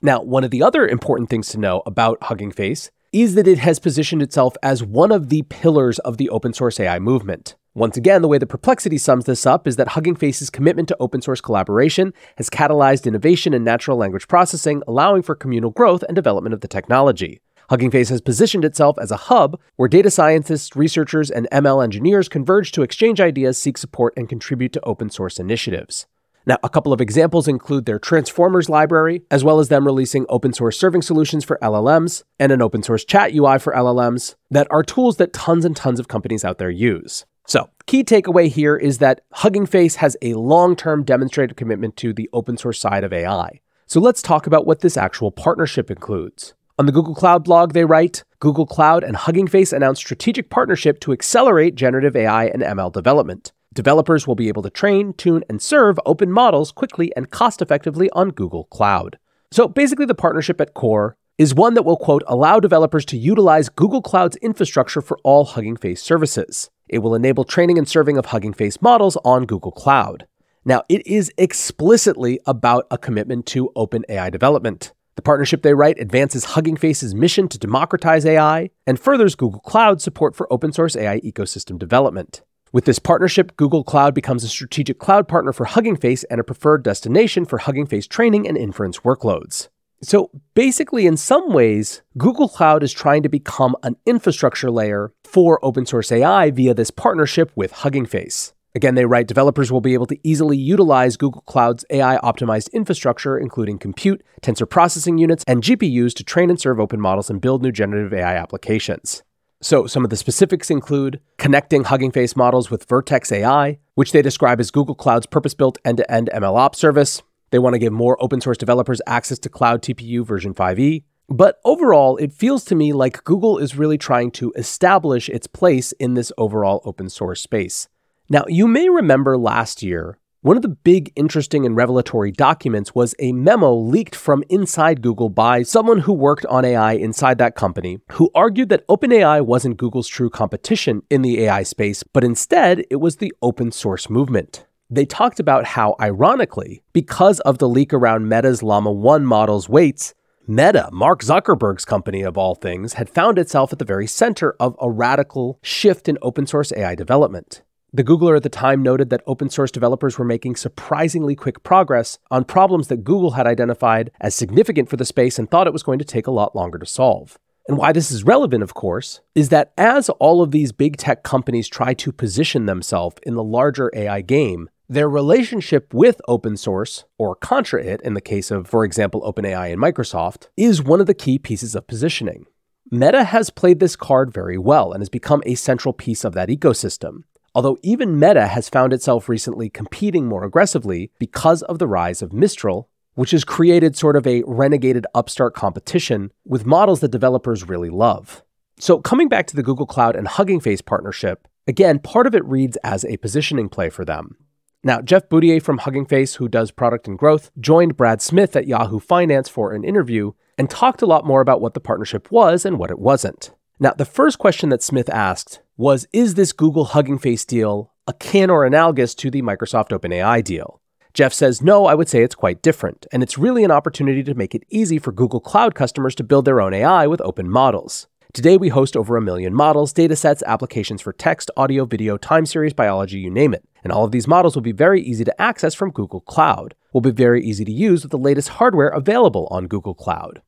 Now, 0.00 0.22
one 0.22 0.42
of 0.42 0.50
the 0.50 0.62
other 0.62 0.88
important 0.88 1.28
things 1.28 1.50
to 1.50 1.58
know 1.58 1.82
about 1.84 2.22
Hugging 2.22 2.50
Face 2.50 2.90
is 3.14 3.36
that 3.36 3.46
it 3.46 3.58
has 3.58 3.78
positioned 3.78 4.20
itself 4.20 4.56
as 4.60 4.82
one 4.82 5.12
of 5.12 5.28
the 5.28 5.42
pillars 5.42 6.00
of 6.00 6.16
the 6.16 6.28
open 6.30 6.52
source 6.52 6.80
AI 6.80 6.98
movement. 6.98 7.54
Once 7.72 7.96
again, 7.96 8.22
the 8.22 8.28
way 8.28 8.38
that 8.38 8.48
Perplexity 8.48 8.98
sums 8.98 9.24
this 9.24 9.46
up 9.46 9.68
is 9.68 9.76
that 9.76 9.88
Hugging 9.88 10.16
Face's 10.16 10.50
commitment 10.50 10.88
to 10.88 10.96
open 10.98 11.22
source 11.22 11.40
collaboration 11.40 12.12
has 12.38 12.50
catalyzed 12.50 13.06
innovation 13.06 13.54
in 13.54 13.62
natural 13.62 13.96
language 13.96 14.26
processing, 14.26 14.82
allowing 14.88 15.22
for 15.22 15.36
communal 15.36 15.70
growth 15.70 16.02
and 16.08 16.16
development 16.16 16.54
of 16.54 16.60
the 16.60 16.66
technology. 16.66 17.40
Hugging 17.70 17.92
Face 17.92 18.08
has 18.08 18.20
positioned 18.20 18.64
itself 18.64 18.98
as 18.98 19.12
a 19.12 19.16
hub 19.16 19.60
where 19.76 19.88
data 19.88 20.10
scientists, 20.10 20.74
researchers, 20.74 21.30
and 21.30 21.48
ML 21.52 21.84
engineers 21.84 22.28
converge 22.28 22.72
to 22.72 22.82
exchange 22.82 23.20
ideas, 23.20 23.56
seek 23.56 23.78
support, 23.78 24.12
and 24.16 24.28
contribute 24.28 24.72
to 24.72 24.84
open 24.84 25.08
source 25.08 25.38
initiatives. 25.38 26.06
Now, 26.46 26.58
a 26.62 26.68
couple 26.68 26.92
of 26.92 27.00
examples 27.00 27.48
include 27.48 27.86
their 27.86 27.98
Transformers 27.98 28.68
library, 28.68 29.22
as 29.30 29.42
well 29.42 29.60
as 29.60 29.68
them 29.68 29.86
releasing 29.86 30.26
open 30.28 30.52
source 30.52 30.78
serving 30.78 31.00
solutions 31.00 31.42
for 31.42 31.58
LLMs 31.62 32.22
and 32.38 32.52
an 32.52 32.60
open 32.60 32.82
source 32.82 33.04
chat 33.04 33.34
UI 33.34 33.58
for 33.58 33.72
LLMs 33.72 34.34
that 34.50 34.66
are 34.70 34.82
tools 34.82 35.16
that 35.16 35.32
tons 35.32 35.64
and 35.64 35.74
tons 35.74 35.98
of 35.98 36.08
companies 36.08 36.44
out 36.44 36.58
there 36.58 36.70
use. 36.70 37.24
So, 37.46 37.70
key 37.86 38.04
takeaway 38.04 38.48
here 38.48 38.76
is 38.76 38.98
that 38.98 39.22
Hugging 39.32 39.66
Face 39.66 39.96
has 39.96 40.16
a 40.20 40.34
long 40.34 40.76
term 40.76 41.02
demonstrated 41.02 41.56
commitment 41.56 41.96
to 41.98 42.12
the 42.12 42.28
open 42.32 42.58
source 42.58 42.78
side 42.78 43.04
of 43.04 43.12
AI. 43.12 43.60
So, 43.86 44.00
let's 44.00 44.22
talk 44.22 44.46
about 44.46 44.66
what 44.66 44.80
this 44.80 44.98
actual 44.98 45.30
partnership 45.30 45.90
includes. 45.90 46.52
On 46.78 46.86
the 46.86 46.92
Google 46.92 47.14
Cloud 47.14 47.44
blog, 47.44 47.72
they 47.72 47.84
write 47.84 48.24
Google 48.40 48.66
Cloud 48.66 49.04
and 49.04 49.16
Hugging 49.16 49.46
Face 49.46 49.72
announced 49.72 50.00
strategic 50.00 50.50
partnership 50.50 51.00
to 51.00 51.12
accelerate 51.12 51.74
generative 51.74 52.16
AI 52.16 52.46
and 52.46 52.62
ML 52.62 52.92
development. 52.92 53.52
Developers 53.74 54.24
will 54.24 54.36
be 54.36 54.46
able 54.46 54.62
to 54.62 54.70
train, 54.70 55.12
tune, 55.14 55.42
and 55.48 55.60
serve 55.60 55.98
open 56.06 56.30
models 56.30 56.70
quickly 56.70 57.12
and 57.16 57.30
cost 57.30 57.60
effectively 57.60 58.08
on 58.10 58.30
Google 58.30 58.64
Cloud. 58.66 59.18
So 59.50 59.66
basically, 59.66 60.06
the 60.06 60.14
partnership 60.14 60.60
at 60.60 60.74
core 60.74 61.16
is 61.38 61.56
one 61.56 61.74
that 61.74 61.84
will, 61.84 61.96
quote, 61.96 62.22
allow 62.28 62.60
developers 62.60 63.04
to 63.06 63.18
utilize 63.18 63.68
Google 63.68 64.00
Cloud's 64.00 64.36
infrastructure 64.36 65.00
for 65.00 65.18
all 65.24 65.44
Hugging 65.44 65.76
Face 65.76 66.00
services. 66.00 66.70
It 66.88 66.98
will 66.98 67.16
enable 67.16 67.42
training 67.42 67.76
and 67.76 67.88
serving 67.88 68.16
of 68.16 68.26
Hugging 68.26 68.52
Face 68.52 68.80
models 68.80 69.16
on 69.24 69.44
Google 69.44 69.72
Cloud. 69.72 70.26
Now, 70.64 70.82
it 70.88 71.04
is 71.04 71.32
explicitly 71.36 72.38
about 72.46 72.86
a 72.92 72.96
commitment 72.96 73.44
to 73.46 73.72
open 73.74 74.04
AI 74.08 74.30
development. 74.30 74.92
The 75.16 75.22
partnership 75.22 75.62
they 75.62 75.74
write 75.74 75.98
advances 75.98 76.44
Hugging 76.44 76.76
Face's 76.76 77.14
mission 77.14 77.48
to 77.48 77.58
democratize 77.58 78.24
AI 78.24 78.70
and 78.86 79.00
furthers 79.00 79.34
Google 79.34 79.60
Cloud's 79.60 80.04
support 80.04 80.36
for 80.36 80.52
open 80.52 80.72
source 80.72 80.94
AI 80.94 81.20
ecosystem 81.20 81.76
development. 81.76 82.42
With 82.74 82.86
this 82.86 82.98
partnership, 82.98 83.56
Google 83.56 83.84
Cloud 83.84 84.14
becomes 84.14 84.42
a 84.42 84.48
strategic 84.48 84.98
cloud 84.98 85.28
partner 85.28 85.52
for 85.52 85.64
Hugging 85.64 85.94
Face 85.94 86.24
and 86.24 86.40
a 86.40 86.42
preferred 86.42 86.82
destination 86.82 87.44
for 87.44 87.58
Hugging 87.58 87.86
Face 87.86 88.08
training 88.08 88.48
and 88.48 88.56
inference 88.56 88.98
workloads. 88.98 89.68
So 90.02 90.32
basically, 90.54 91.06
in 91.06 91.16
some 91.16 91.52
ways, 91.52 92.02
Google 92.18 92.48
Cloud 92.48 92.82
is 92.82 92.92
trying 92.92 93.22
to 93.22 93.28
become 93.28 93.76
an 93.84 93.94
infrastructure 94.06 94.72
layer 94.72 95.12
for 95.22 95.64
open 95.64 95.86
source 95.86 96.10
AI 96.10 96.50
via 96.50 96.74
this 96.74 96.90
partnership 96.90 97.52
with 97.54 97.70
Hugging 97.70 98.06
Face. 98.06 98.54
Again, 98.74 98.96
they 98.96 99.04
write 99.04 99.28
developers 99.28 99.70
will 99.70 99.80
be 99.80 99.94
able 99.94 100.06
to 100.06 100.18
easily 100.24 100.56
utilize 100.56 101.16
Google 101.16 101.42
Cloud's 101.42 101.84
AI 101.90 102.16
optimized 102.24 102.72
infrastructure, 102.72 103.38
including 103.38 103.78
compute, 103.78 104.20
tensor 104.42 104.68
processing 104.68 105.18
units, 105.18 105.44
and 105.46 105.62
GPUs 105.62 106.12
to 106.14 106.24
train 106.24 106.50
and 106.50 106.60
serve 106.60 106.80
open 106.80 107.00
models 107.00 107.30
and 107.30 107.40
build 107.40 107.62
new 107.62 107.70
generative 107.70 108.12
AI 108.12 108.34
applications. 108.34 109.22
So, 109.64 109.86
some 109.86 110.04
of 110.04 110.10
the 110.10 110.18
specifics 110.18 110.70
include 110.70 111.20
connecting 111.38 111.84
Hugging 111.84 112.10
Face 112.10 112.36
models 112.36 112.70
with 112.70 112.86
Vertex 112.86 113.32
AI, 113.32 113.78
which 113.94 114.12
they 114.12 114.20
describe 114.20 114.60
as 114.60 114.70
Google 114.70 114.94
Cloud's 114.94 115.24
purpose 115.24 115.54
built 115.54 115.78
end 115.86 115.96
to 115.96 116.12
end 116.12 116.28
MLOps 116.34 116.74
service. 116.74 117.22
They 117.48 117.58
want 117.58 117.72
to 117.72 117.78
give 117.78 117.90
more 117.90 118.22
open 118.22 118.42
source 118.42 118.58
developers 118.58 119.00
access 119.06 119.38
to 119.38 119.48
Cloud 119.48 119.80
TPU 119.80 120.22
version 120.22 120.52
5e. 120.52 121.04
But 121.30 121.60
overall, 121.64 122.18
it 122.18 122.34
feels 122.34 122.62
to 122.66 122.74
me 122.74 122.92
like 122.92 123.24
Google 123.24 123.56
is 123.56 123.74
really 123.74 123.96
trying 123.96 124.32
to 124.32 124.52
establish 124.54 125.30
its 125.30 125.46
place 125.46 125.92
in 125.92 126.12
this 126.12 126.30
overall 126.36 126.82
open 126.84 127.08
source 127.08 127.40
space. 127.40 127.88
Now, 128.28 128.44
you 128.46 128.68
may 128.68 128.90
remember 128.90 129.38
last 129.38 129.82
year 129.82 130.18
One 130.44 130.58
of 130.58 130.62
the 130.62 130.68
big, 130.68 131.10
interesting, 131.16 131.64
and 131.64 131.74
revelatory 131.74 132.30
documents 132.30 132.94
was 132.94 133.14
a 133.18 133.32
memo 133.32 133.72
leaked 133.74 134.14
from 134.14 134.44
inside 134.50 135.00
Google 135.00 135.30
by 135.30 135.62
someone 135.62 136.00
who 136.00 136.12
worked 136.12 136.44
on 136.44 136.66
AI 136.66 136.92
inside 136.92 137.38
that 137.38 137.54
company, 137.54 138.00
who 138.12 138.30
argued 138.34 138.68
that 138.68 138.86
OpenAI 138.86 139.40
wasn't 139.40 139.78
Google's 139.78 140.06
true 140.06 140.28
competition 140.28 141.00
in 141.08 141.22
the 141.22 141.44
AI 141.44 141.62
space, 141.62 142.02
but 142.02 142.22
instead 142.24 142.84
it 142.90 142.96
was 142.96 143.16
the 143.16 143.32
open 143.40 143.72
source 143.72 144.10
movement. 144.10 144.66
They 144.90 145.06
talked 145.06 145.40
about 145.40 145.64
how, 145.64 145.96
ironically, 145.98 146.82
because 146.92 147.40
of 147.40 147.56
the 147.56 147.66
leak 147.66 147.94
around 147.94 148.28
Meta's 148.28 148.62
Llama 148.62 148.92
1 148.92 149.24
model's 149.24 149.70
weights, 149.70 150.12
Meta, 150.46 150.90
Mark 150.92 151.22
Zuckerberg's 151.22 151.86
company 151.86 152.20
of 152.20 152.36
all 152.36 152.54
things, 152.54 152.92
had 152.92 153.08
found 153.08 153.38
itself 153.38 153.72
at 153.72 153.78
the 153.78 153.84
very 153.86 154.06
center 154.06 154.54
of 154.60 154.76
a 154.78 154.90
radical 154.90 155.58
shift 155.62 156.06
in 156.06 156.18
open 156.20 156.46
source 156.46 156.70
AI 156.76 156.94
development. 156.94 157.62
The 157.94 158.02
Googler 158.02 158.36
at 158.36 158.42
the 158.42 158.48
time 158.48 158.82
noted 158.82 159.10
that 159.10 159.22
open 159.24 159.48
source 159.50 159.70
developers 159.70 160.18
were 160.18 160.24
making 160.24 160.56
surprisingly 160.56 161.36
quick 161.36 161.62
progress 161.62 162.18
on 162.28 162.42
problems 162.42 162.88
that 162.88 163.04
Google 163.04 163.30
had 163.30 163.46
identified 163.46 164.10
as 164.20 164.34
significant 164.34 164.88
for 164.88 164.96
the 164.96 165.04
space 165.04 165.38
and 165.38 165.48
thought 165.48 165.68
it 165.68 165.72
was 165.72 165.84
going 165.84 166.00
to 166.00 166.04
take 166.04 166.26
a 166.26 166.32
lot 166.32 166.56
longer 166.56 166.76
to 166.76 166.86
solve. 166.86 167.38
And 167.68 167.78
why 167.78 167.92
this 167.92 168.10
is 168.10 168.24
relevant, 168.24 168.64
of 168.64 168.74
course, 168.74 169.20
is 169.36 169.50
that 169.50 169.72
as 169.78 170.08
all 170.08 170.42
of 170.42 170.50
these 170.50 170.72
big 170.72 170.96
tech 170.96 171.22
companies 171.22 171.68
try 171.68 171.94
to 171.94 172.10
position 172.10 172.66
themselves 172.66 173.14
in 173.22 173.36
the 173.36 173.44
larger 173.44 173.92
AI 173.94 174.22
game, 174.22 174.70
their 174.88 175.08
relationship 175.08 175.94
with 175.94 176.20
open 176.26 176.56
source, 176.56 177.04
or 177.16 177.36
contra 177.36 177.80
it 177.80 178.00
in 178.00 178.14
the 178.14 178.20
case 178.20 178.50
of, 178.50 178.66
for 178.66 178.84
example, 178.84 179.20
OpenAI 179.20 179.72
and 179.72 179.80
Microsoft, 179.80 180.48
is 180.56 180.82
one 180.82 181.00
of 181.00 181.06
the 181.06 181.14
key 181.14 181.38
pieces 181.38 181.76
of 181.76 181.86
positioning. 181.86 182.46
Meta 182.90 183.22
has 183.22 183.50
played 183.50 183.78
this 183.78 183.94
card 183.94 184.34
very 184.34 184.58
well 184.58 184.92
and 184.92 185.00
has 185.00 185.08
become 185.08 185.44
a 185.46 185.54
central 185.54 185.92
piece 185.92 186.24
of 186.24 186.32
that 186.32 186.48
ecosystem 186.48 187.22
although 187.54 187.78
even 187.82 188.18
Meta 188.18 188.46
has 188.48 188.68
found 188.68 188.92
itself 188.92 189.28
recently 189.28 189.70
competing 189.70 190.26
more 190.26 190.44
aggressively 190.44 191.10
because 191.18 191.62
of 191.62 191.78
the 191.78 191.86
rise 191.86 192.22
of 192.22 192.32
Mistral, 192.32 192.88
which 193.14 193.30
has 193.30 193.44
created 193.44 193.96
sort 193.96 194.16
of 194.16 194.26
a 194.26 194.42
renegated 194.42 195.04
upstart 195.14 195.54
competition 195.54 196.32
with 196.44 196.66
models 196.66 197.00
that 197.00 197.10
developers 197.10 197.68
really 197.68 197.90
love. 197.90 198.42
So, 198.78 198.98
coming 198.98 199.28
back 199.28 199.46
to 199.48 199.56
the 199.56 199.62
Google 199.62 199.86
Cloud 199.86 200.16
and 200.16 200.26
Hugging 200.26 200.60
Face 200.60 200.80
partnership, 200.80 201.46
again, 201.68 202.00
part 202.00 202.26
of 202.26 202.34
it 202.34 202.44
reads 202.44 202.76
as 202.78 203.04
a 203.04 203.18
positioning 203.18 203.68
play 203.68 203.88
for 203.88 204.04
them. 204.04 204.36
Now, 204.82 205.00
Jeff 205.00 205.28
Boudier 205.28 205.62
from 205.62 205.78
Hugging 205.78 206.06
Face, 206.06 206.34
who 206.34 206.48
does 206.48 206.70
product 206.70 207.06
and 207.06 207.16
growth, 207.16 207.50
joined 207.58 207.96
Brad 207.96 208.20
Smith 208.20 208.56
at 208.56 208.66
Yahoo 208.66 208.98
Finance 208.98 209.48
for 209.48 209.72
an 209.72 209.84
interview 209.84 210.32
and 210.58 210.68
talked 210.68 211.02
a 211.02 211.06
lot 211.06 211.24
more 211.24 211.40
about 211.40 211.60
what 211.60 211.74
the 211.74 211.80
partnership 211.80 212.30
was 212.30 212.66
and 212.66 212.78
what 212.78 212.90
it 212.90 212.98
wasn't. 212.98 213.52
Now, 213.78 213.92
the 213.92 214.04
first 214.04 214.38
question 214.38 214.68
that 214.68 214.82
Smith 214.82 215.08
asked 215.08 215.60
was 215.76 216.06
Is 216.12 216.34
this 216.34 216.52
Google 216.52 216.84
Hugging 216.84 217.18
Face 217.18 217.44
deal 217.44 217.92
akin 218.06 218.50
or 218.50 218.64
analogous 218.64 219.14
to 219.16 219.30
the 219.30 219.42
Microsoft 219.42 219.88
OpenAI 219.88 220.42
deal? 220.44 220.80
Jeff 221.12 221.32
says, 221.32 221.62
No, 221.62 221.86
I 221.86 221.94
would 221.94 222.08
say 222.08 222.22
it's 222.22 222.34
quite 222.34 222.62
different, 222.62 223.06
and 223.12 223.22
it's 223.22 223.38
really 223.38 223.64
an 223.64 223.70
opportunity 223.70 224.22
to 224.22 224.34
make 224.34 224.54
it 224.54 224.64
easy 224.68 224.98
for 224.98 225.12
Google 225.12 225.40
Cloud 225.40 225.74
customers 225.74 226.14
to 226.16 226.24
build 226.24 226.44
their 226.44 226.60
own 226.60 226.74
AI 226.74 227.06
with 227.06 227.20
open 227.22 227.48
models. 227.48 228.06
Today, 228.32 228.56
we 228.56 228.68
host 228.68 228.96
over 228.96 229.16
a 229.16 229.22
million 229.22 229.54
models, 229.54 229.92
datasets, 229.92 230.42
applications 230.44 231.00
for 231.00 231.12
text, 231.12 231.52
audio, 231.56 231.84
video, 231.84 232.16
time 232.16 232.46
series, 232.46 232.72
biology, 232.72 233.18
you 233.18 233.30
name 233.30 233.54
it. 233.54 233.64
And 233.84 233.92
all 233.92 234.04
of 234.04 234.10
these 234.10 234.26
models 234.26 234.56
will 234.56 234.62
be 234.62 234.72
very 234.72 235.00
easy 235.00 235.22
to 235.24 235.40
access 235.40 235.72
from 235.72 235.92
Google 235.92 236.20
Cloud, 236.20 236.74
will 236.92 237.00
be 237.00 237.12
very 237.12 237.44
easy 237.44 237.64
to 237.64 237.72
use 237.72 238.02
with 238.02 238.10
the 238.10 238.18
latest 238.18 238.48
hardware 238.48 238.88
available 238.88 239.46
on 239.52 239.68
Google 239.68 239.94
Cloud. 239.94 240.42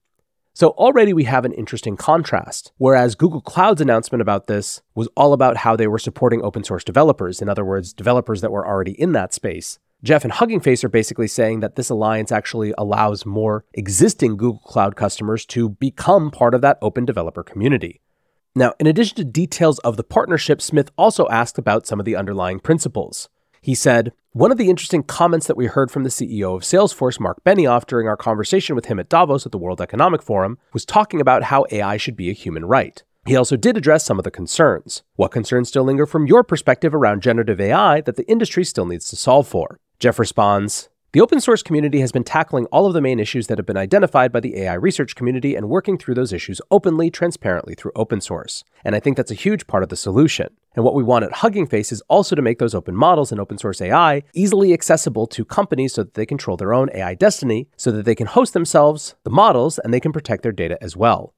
So 0.56 0.68
already 0.70 1.12
we 1.12 1.25
have 1.25 1.44
an 1.44 1.52
interesting 1.52 1.98
contrast. 1.98 2.72
Whereas 2.78 3.14
Google 3.14 3.42
Cloud's 3.42 3.82
announcement 3.82 4.22
about 4.22 4.46
this 4.46 4.80
was 4.94 5.06
all 5.14 5.34
about 5.34 5.58
how 5.58 5.76
they 5.76 5.86
were 5.86 5.98
supporting 5.98 6.42
open 6.42 6.64
source 6.64 6.82
developers, 6.82 7.42
in 7.42 7.50
other 7.50 7.62
words, 7.62 7.92
developers 7.92 8.40
that 8.40 8.50
were 8.50 8.66
already 8.66 8.92
in 8.92 9.12
that 9.12 9.34
space. 9.34 9.78
Jeff 10.02 10.25
and 10.25 10.32
Hugging 10.32 10.60
Face 10.60 10.82
are 10.82 10.88
basically 10.88 11.28
saying 11.28 11.60
that 11.60 11.76
this 11.76 11.90
alliance 11.90 12.32
actually 12.32 12.72
allows 12.78 13.26
more 13.26 13.66
existing 13.75 14.38
Google 14.38 14.62
Cloud 14.64 14.96
customers 14.96 15.44
to 15.44 15.68
become 15.68 16.30
part 16.30 16.54
of 16.54 16.62
that 16.62 16.78
open 16.80 17.04
developer 17.04 17.42
community. 17.42 18.00
Now, 18.54 18.72
in 18.80 18.86
addition 18.86 19.16
to 19.16 19.25
details 19.25 19.78
of 19.80 19.98
the 19.98 20.04
partnership, 20.04 20.62
Smith 20.62 20.90
also 20.96 21.28
asked 21.28 21.58
about 21.58 21.86
some 21.86 22.00
of 22.00 22.06
the 22.06 22.16
underlying 22.16 22.60
principles. 22.60 23.28
He 23.66 23.75
said, 23.75 24.12
One 24.30 24.52
of 24.52 24.58
the 24.58 24.70
interesting 24.70 25.02
comments 25.02 25.49
that 25.49 25.56
we 25.56 25.66
heard 25.66 25.90
from 25.90 26.04
the 26.04 26.08
CEO 26.08 26.54
of 26.54 26.62
Salesforce, 26.62 27.18
Marc 27.18 27.42
Benioff, 27.42 27.85
during 27.85 28.06
our 28.06 28.16
conversation 28.16 28.76
with 28.76 28.85
him 28.85 29.00
at 29.00 29.08
Davos 29.08 29.44
at 29.44 29.50
the 29.50 29.58
World 29.58 29.80
Economic 29.80 30.23
Forum 30.23 30.58
was 30.73 30.85
talking 30.85 31.20
about 31.20 31.42
how 31.42 31.66
AI 31.73 31.96
should 31.96 32.14
be 32.14 32.30
a 32.30 32.32
human 32.32 32.64
right. 32.64 33.02
He 33.26 33.35
also 33.35 33.56
did 33.56 33.76
address 33.76 34.04
some 34.04 34.18
of 34.18 34.25
the 34.25 34.30
concerns. 34.30 35.02
What 35.16 35.32
concerns 35.32 35.66
still 35.66 35.82
linger 35.82 36.06
from 36.06 36.28
your 36.28 36.44
perspective 36.44 36.94
around 36.94 37.25
generative 37.25 37.61
AI 37.61 38.02
that 38.02 38.14
the 38.14 38.30
industry 38.30 38.62
still 38.62 38.87
needs 38.87 39.11
to 39.11 39.16
solve 39.16 39.49
for? 39.49 39.80
Jeff 39.99 40.20
responds, 40.20 40.88
the 41.16 41.23
open 41.23 41.40
source 41.40 41.62
community 41.62 42.00
has 42.00 42.12
been 42.12 42.25
tackling 42.25 42.66
all 42.66 42.85
of 42.85 42.92
the 42.92 43.00
main 43.00 43.18
issues 43.18 43.46
that 43.46 43.56
have 43.56 43.64
been 43.64 43.78
identified 43.78 44.30
by 44.30 44.38
the 44.38 44.54
AI 44.58 44.75
research 44.75 45.14
community 45.14 45.54
and 45.54 45.70
working 45.70 45.96
through 45.96 46.12
those 46.12 46.30
issues 46.30 46.61
openly, 46.70 47.11
transparently 47.11 47.75
through 47.75 47.92
open 47.96 48.20
source. 48.20 48.64
And 48.85 48.94
I 48.94 49.00
think 49.00 49.16
that's 49.16 49.30
a 49.30 49.35
huge 49.35 49.66
part 49.66 49.82
of 49.82 49.88
the 49.88 49.96
solution. 49.96 50.49
And 50.75 50.85
what 50.85 50.94
we 50.94 51.02
want 51.02 51.25
at 51.25 51.32
Hugging 51.32 51.68
Face 51.68 51.90
is 51.90 52.02
also 52.08 52.37
to 52.37 52.42
make 52.42 52.58
those 52.58 52.75
open 52.75 52.94
models 52.94 53.32
and 53.32 53.40
open 53.40 53.56
source 53.56 53.80
AI 53.80 54.25
easily 54.35 54.75
accessible 54.75 55.26
to 55.28 55.46
companies 55.46 55.94
so 55.94 56.02
that 56.02 56.12
they 56.12 56.26
control 56.26 56.58
their 56.58 56.75
own 56.75 56.90
AI 56.92 57.14
destiny, 57.14 57.66
so 57.78 57.90
that 57.92 58.04
they 58.04 58.14
can 58.14 58.26
host 58.26 58.52
themselves, 58.52 59.14
the 59.25 59.30
models, 59.30 59.78
and 59.78 59.94
they 59.94 60.00
can 60.00 60.12
protect 60.12 60.42
their 60.42 60.52
data 60.52 60.76
as 60.82 60.99
well. 60.99 61.32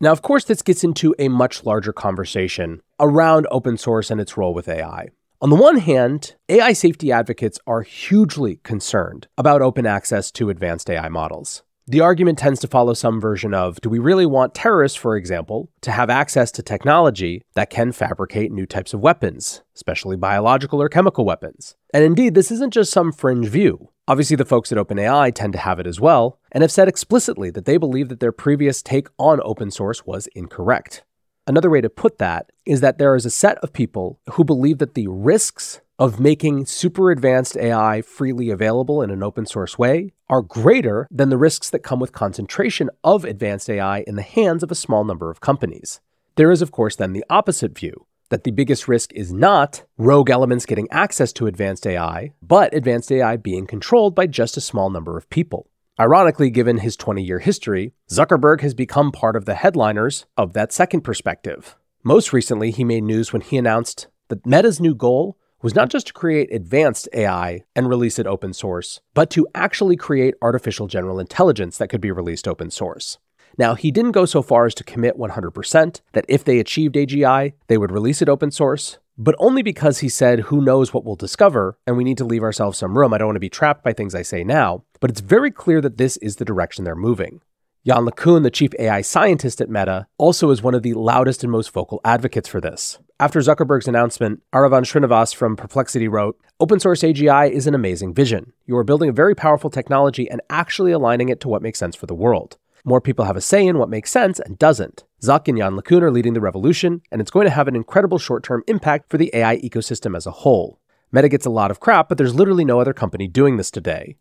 Now, 0.00 0.12
of 0.12 0.22
course, 0.22 0.44
this 0.44 0.62
gets 0.62 0.84
into 0.84 1.12
a 1.18 1.26
much 1.26 1.64
larger 1.64 1.92
conversation 1.92 2.82
around 3.00 3.48
open 3.50 3.78
source 3.78 4.12
and 4.12 4.20
its 4.20 4.36
role 4.36 4.54
with 4.54 4.68
AI. 4.68 5.08
On 5.40 5.50
the 5.50 5.56
one 5.56 5.76
hand, 5.78 6.34
AI 6.48 6.72
safety 6.72 7.12
advocates 7.12 7.60
are 7.64 7.82
hugely 7.82 8.56
concerned 8.64 9.28
about 9.38 9.62
open 9.62 9.86
access 9.86 10.32
to 10.32 10.50
advanced 10.50 10.90
AI 10.90 11.08
models. 11.08 11.62
The 11.86 12.00
argument 12.00 12.38
tends 12.38 12.58
to 12.60 12.66
follow 12.66 12.92
some 12.92 13.20
version 13.20 13.54
of 13.54 13.80
do 13.80 13.88
we 13.88 14.00
really 14.00 14.26
want 14.26 14.52
terrorists, 14.52 14.98
for 14.98 15.16
example, 15.16 15.70
to 15.82 15.92
have 15.92 16.10
access 16.10 16.50
to 16.52 16.62
technology 16.64 17.42
that 17.54 17.70
can 17.70 17.92
fabricate 17.92 18.50
new 18.50 18.66
types 18.66 18.92
of 18.92 18.98
weapons, 18.98 19.62
especially 19.76 20.16
biological 20.16 20.82
or 20.82 20.88
chemical 20.88 21.24
weapons? 21.24 21.76
And 21.94 22.02
indeed, 22.02 22.34
this 22.34 22.50
isn't 22.50 22.74
just 22.74 22.90
some 22.90 23.12
fringe 23.12 23.46
view. 23.46 23.90
Obviously, 24.08 24.34
the 24.34 24.44
folks 24.44 24.72
at 24.72 24.78
OpenAI 24.78 25.32
tend 25.32 25.52
to 25.52 25.60
have 25.60 25.78
it 25.78 25.86
as 25.86 26.00
well, 26.00 26.40
and 26.50 26.62
have 26.62 26.72
said 26.72 26.88
explicitly 26.88 27.50
that 27.50 27.64
they 27.64 27.76
believe 27.76 28.08
that 28.08 28.18
their 28.18 28.32
previous 28.32 28.82
take 28.82 29.06
on 29.18 29.40
open 29.44 29.70
source 29.70 30.04
was 30.04 30.26
incorrect. 30.34 31.04
Another 31.48 31.70
way 31.70 31.80
to 31.80 31.88
put 31.88 32.18
that 32.18 32.52
is 32.66 32.82
that 32.82 32.98
there 32.98 33.16
is 33.16 33.24
a 33.24 33.30
set 33.30 33.56
of 33.58 33.72
people 33.72 34.20
who 34.32 34.44
believe 34.44 34.76
that 34.78 34.92
the 34.92 35.08
risks 35.08 35.80
of 35.98 36.20
making 36.20 36.66
super 36.66 37.10
advanced 37.10 37.56
AI 37.56 38.02
freely 38.02 38.50
available 38.50 39.00
in 39.00 39.10
an 39.10 39.22
open 39.22 39.46
source 39.46 39.78
way 39.78 40.12
are 40.28 40.42
greater 40.42 41.08
than 41.10 41.30
the 41.30 41.38
risks 41.38 41.70
that 41.70 41.78
come 41.78 42.00
with 42.00 42.12
concentration 42.12 42.90
of 43.02 43.24
advanced 43.24 43.70
AI 43.70 44.00
in 44.00 44.16
the 44.16 44.20
hands 44.20 44.62
of 44.62 44.70
a 44.70 44.74
small 44.74 45.04
number 45.04 45.30
of 45.30 45.40
companies. 45.40 46.00
There 46.36 46.50
is, 46.50 46.60
of 46.60 46.70
course, 46.70 46.96
then 46.96 47.14
the 47.14 47.24
opposite 47.30 47.76
view 47.76 48.04
that 48.28 48.44
the 48.44 48.50
biggest 48.50 48.86
risk 48.86 49.10
is 49.14 49.32
not 49.32 49.84
rogue 49.96 50.28
elements 50.28 50.66
getting 50.66 50.86
access 50.90 51.32
to 51.32 51.46
advanced 51.46 51.86
AI, 51.86 52.30
but 52.42 52.74
advanced 52.74 53.10
AI 53.10 53.38
being 53.38 53.66
controlled 53.66 54.14
by 54.14 54.26
just 54.26 54.58
a 54.58 54.60
small 54.60 54.90
number 54.90 55.16
of 55.16 55.30
people. 55.30 55.66
Ironically, 56.00 56.50
given 56.50 56.78
his 56.78 56.96
20 56.96 57.24
year 57.24 57.40
history, 57.40 57.92
Zuckerberg 58.08 58.60
has 58.60 58.72
become 58.72 59.10
part 59.10 59.34
of 59.34 59.46
the 59.46 59.56
headliners 59.56 60.26
of 60.36 60.52
that 60.52 60.72
second 60.72 61.00
perspective. 61.00 61.76
Most 62.04 62.32
recently, 62.32 62.70
he 62.70 62.84
made 62.84 63.02
news 63.02 63.32
when 63.32 63.42
he 63.42 63.56
announced 63.56 64.06
that 64.28 64.46
Meta's 64.46 64.78
new 64.78 64.94
goal 64.94 65.36
was 65.60 65.74
not 65.74 65.88
just 65.90 66.06
to 66.06 66.12
create 66.12 66.54
advanced 66.54 67.08
AI 67.12 67.64
and 67.74 67.88
release 67.88 68.20
it 68.20 68.28
open 68.28 68.52
source, 68.52 69.00
but 69.12 69.28
to 69.30 69.48
actually 69.56 69.96
create 69.96 70.36
artificial 70.40 70.86
general 70.86 71.18
intelligence 71.18 71.78
that 71.78 71.88
could 71.88 72.00
be 72.00 72.12
released 72.12 72.46
open 72.46 72.70
source. 72.70 73.18
Now, 73.56 73.74
he 73.74 73.90
didn't 73.90 74.12
go 74.12 74.24
so 74.24 74.40
far 74.40 74.66
as 74.66 74.74
to 74.76 74.84
commit 74.84 75.18
100% 75.18 76.00
that 76.12 76.24
if 76.28 76.44
they 76.44 76.60
achieved 76.60 76.94
AGI, 76.94 77.54
they 77.66 77.76
would 77.76 77.90
release 77.90 78.22
it 78.22 78.28
open 78.28 78.52
source, 78.52 78.98
but 79.18 79.34
only 79.40 79.62
because 79.62 79.98
he 79.98 80.08
said, 80.08 80.40
who 80.40 80.62
knows 80.62 80.94
what 80.94 81.04
we'll 81.04 81.16
discover, 81.16 81.76
and 81.86 81.96
we 81.96 82.04
need 82.04 82.16
to 82.18 82.24
leave 82.24 82.44
ourselves 82.44 82.78
some 82.78 82.96
room. 82.96 83.12
I 83.12 83.18
don't 83.18 83.26
want 83.26 83.36
to 83.36 83.40
be 83.40 83.50
trapped 83.50 83.82
by 83.82 83.92
things 83.92 84.14
I 84.14 84.22
say 84.22 84.44
now, 84.44 84.84
but 85.00 85.10
it's 85.10 85.20
very 85.20 85.50
clear 85.50 85.80
that 85.80 85.98
this 85.98 86.16
is 86.18 86.36
the 86.36 86.44
direction 86.44 86.84
they're 86.84 86.94
moving. 86.94 87.40
Yann 87.82 88.06
LeCun, 88.06 88.44
the 88.44 88.50
chief 88.50 88.70
AI 88.78 89.00
scientist 89.00 89.60
at 89.60 89.70
Meta, 89.70 90.06
also 90.18 90.50
is 90.50 90.62
one 90.62 90.74
of 90.74 90.82
the 90.82 90.94
loudest 90.94 91.42
and 91.42 91.50
most 91.50 91.72
vocal 91.72 92.00
advocates 92.04 92.48
for 92.48 92.60
this. 92.60 92.98
After 93.18 93.40
Zuckerberg's 93.40 93.88
announcement, 93.88 94.42
Aravind 94.52 94.84
Srinivas 94.84 95.34
from 95.34 95.56
Perplexity 95.56 96.06
wrote, 96.06 96.38
Open 96.60 96.78
source 96.78 97.02
AGI 97.02 97.50
is 97.50 97.66
an 97.66 97.74
amazing 97.74 98.14
vision. 98.14 98.52
You 98.66 98.76
are 98.76 98.84
building 98.84 99.08
a 99.08 99.12
very 99.12 99.34
powerful 99.34 99.70
technology 99.70 100.30
and 100.30 100.40
actually 100.50 100.92
aligning 100.92 101.28
it 101.28 101.40
to 101.40 101.48
what 101.48 101.62
makes 101.62 101.78
sense 101.78 101.96
for 101.96 102.06
the 102.06 102.14
world. 102.14 102.58
More 102.84 103.00
people 103.00 103.24
have 103.24 103.36
a 103.36 103.40
say 103.40 103.66
in 103.66 103.78
what 103.78 103.88
makes 103.88 104.10
sense 104.10 104.40
and 104.40 104.58
doesn't. 104.58 105.04
Zuck 105.22 105.48
and 105.48 105.58
Yann 105.58 105.76
LeCun 105.76 106.02
are 106.02 106.10
leading 106.10 106.34
the 106.34 106.40
revolution, 106.40 107.02
and 107.10 107.20
it's 107.20 107.30
going 107.30 107.44
to 107.44 107.50
have 107.50 107.68
an 107.68 107.76
incredible 107.76 108.18
short 108.18 108.42
term 108.42 108.62
impact 108.66 109.10
for 109.10 109.18
the 109.18 109.30
AI 109.34 109.56
ecosystem 109.58 110.16
as 110.16 110.26
a 110.26 110.30
whole. 110.30 110.80
Meta 111.10 111.28
gets 111.28 111.46
a 111.46 111.50
lot 111.50 111.70
of 111.70 111.80
crap, 111.80 112.08
but 112.08 112.18
there's 112.18 112.34
literally 112.34 112.64
no 112.64 112.80
other 112.80 112.92
company 112.92 113.26
doing 113.26 113.56
this 113.56 113.70
today. 113.70 114.16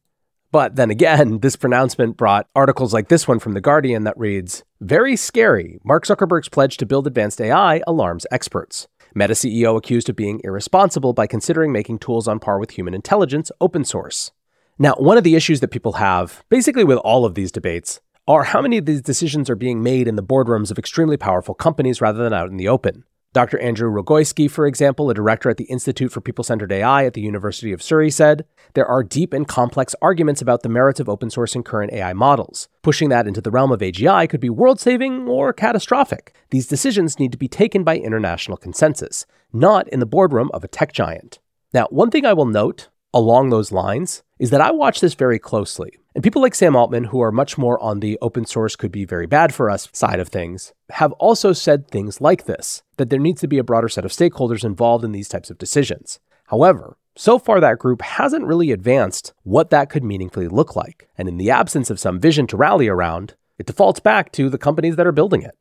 But 0.52 0.76
then 0.76 0.90
again, 0.90 1.40
this 1.42 1.56
pronouncement 1.56 2.18
brought 2.18 2.48
articles 2.56 2.94
like 2.94 3.10
this 3.10 3.28
one 3.28 3.40
from 3.40 3.54
The 3.54 3.62
Guardian 3.62 4.06
that 4.06 4.18
reads 4.18 4.64
Very 4.80 5.16
scary. 5.16 5.80
Mark 5.84 6.06
Zuckerberg's 6.06 6.50
pledge 6.50 6.78
to 6.78 6.86
build 6.86 7.08
advanced 7.08 7.42
AI 7.42 7.82
alarms 7.86 8.26
experts. 8.32 8.88
Meta 9.14 9.34
CEO 9.34 9.78
accused 9.78 10.10
of 10.10 10.16
being 10.16 10.42
irresponsible 10.44 11.14
by 11.14 11.28
considering 11.28 11.72
making 11.72 12.00
tools 12.00 12.28
on 12.28 12.40
par 12.40 12.60
with 12.60 12.72
human 12.72 12.94
intelligence 12.94 13.52
open 13.60 13.84
source. 13.84 14.32
Now, 14.80 14.94
one 14.94 15.18
of 15.18 15.24
the 15.24 15.36
issues 15.36 15.60
that 15.62 15.70
people 15.70 15.94
have, 15.94 16.44
basically 16.50 16.84
with 16.84 17.00
all 17.00 17.26
of 17.26 17.34
these 17.34 17.52
debates, 17.52 18.00
are 18.28 18.44
how 18.44 18.62
many 18.62 18.78
of 18.78 18.86
these 18.86 19.02
decisions 19.02 19.50
are 19.50 19.56
being 19.56 19.82
made 19.82 20.08
in 20.08 20.18
the 20.18 20.24
boardrooms 20.24 20.70
of 20.70 20.78
extremely 20.78 21.16
powerful 21.16 21.56
companies 21.56 22.02
rather 22.02 22.22
than 22.24 22.34
out 22.34 22.50
in 22.50 22.58
the 22.58 22.68
open. 22.68 23.06
Dr. 23.34 23.60
Andrew 23.60 23.90
Rogoyski, 23.92 24.50
for 24.50 24.66
example, 24.66 25.10
a 25.10 25.14
director 25.14 25.50
at 25.50 25.58
the 25.58 25.66
Institute 25.66 26.12
for 26.12 26.22
People 26.22 26.44
Centered 26.44 26.72
AI 26.72 27.06
at 27.06 27.14
the 27.14 27.22
University 27.22 27.72
of 27.72 27.84
Surrey, 27.84 28.10
said 28.10 28.46
there 28.74 28.88
are 28.88 29.04
deep 29.04 29.32
and 29.32 29.48
complex 29.48 29.96
arguments 30.02 30.42
about 30.42 30.64
the 30.64 30.70
merits 30.70 31.00
of 31.00 31.08
open 31.08 31.30
sourcing 31.30 31.64
current 31.64 31.94
AI 31.94 32.14
models. 32.14 32.68
Pushing 32.82 33.10
that 33.10 33.28
into 33.28 33.42
the 33.42 33.52
realm 33.52 33.72
of 33.72 33.82
AGI 33.82 34.30
could 34.30 34.40
be 34.40 34.50
world 34.50 34.80
saving 34.80 35.28
or 35.28 35.54
catastrophic. 35.54 36.36
These 36.50 36.68
decisions 36.68 37.20
need 37.20 37.32
to 37.32 37.38
be 37.38 37.48
taken 37.48 37.84
by 37.84 37.98
international 37.98 38.58
consensus, 38.58 39.26
not 39.54 39.88
in 39.90 40.00
the 40.00 40.06
boardroom 40.06 40.50
of 40.54 40.64
a 40.64 40.68
tech 40.68 40.92
giant. 40.92 41.40
Now, 41.74 41.88
one 41.92 42.10
thing 42.10 42.26
I 42.26 42.34
will 42.34 42.46
note 42.46 42.90
along 43.14 43.50
those 43.50 43.72
lines 43.72 44.24
is 44.40 44.50
that 44.50 44.62
I 44.62 44.72
watch 44.72 45.00
this 45.00 45.14
very 45.14 45.40
closely. 45.40 45.92
And 46.18 46.24
people 46.24 46.42
like 46.42 46.56
Sam 46.56 46.76
Altman, 46.76 47.04
who 47.04 47.22
are 47.22 47.32
much 47.32 47.60
more 47.60 47.80
on 47.80 48.00
the 48.00 48.18
open 48.24 48.44
source 48.44 48.76
could 48.76 48.92
be 48.92 49.06
very 49.06 49.28
bad 49.28 49.54
for 49.54 49.70
us 49.70 49.88
side 49.92 50.20
of 50.20 50.30
things, 50.30 50.74
have 50.90 51.12
also 51.20 51.54
said 51.54 51.88
things 51.88 52.20
like 52.20 52.46
this 52.46 52.82
that 52.98 53.12
there 53.12 53.20
needs 53.20 53.40
to 53.42 53.48
be 53.48 53.60
a 53.60 53.64
broader 53.64 53.88
set 53.88 54.04
of 54.04 54.10
stakeholders 54.10 54.64
involved 54.64 55.06
in 55.06 55.12
these 55.12 55.30
types 55.30 55.52
of 55.52 55.60
decisions. 55.60 56.20
However, 56.48 56.98
so 57.16 57.38
far 57.38 57.60
that 57.60 57.78
group 57.78 58.02
hasn't 58.02 58.48
really 58.48 58.72
advanced 58.72 59.36
what 59.44 59.70
that 59.70 59.92
could 59.92 60.04
meaningfully 60.04 60.48
look 60.48 60.76
like. 60.76 61.08
And 61.20 61.30
in 61.30 61.38
the 61.38 61.52
absence 61.52 61.92
of 61.92 62.00
some 62.00 62.20
vision 62.20 62.48
to 62.48 62.58
rally 62.58 62.88
around, 62.88 63.36
it 63.60 63.68
defaults 63.68 64.00
back 64.00 64.32
to 64.32 64.50
the 64.50 64.58
companies 64.58 64.96
that 64.96 65.06
are 65.06 65.12
building 65.12 65.44
it. 65.44 65.56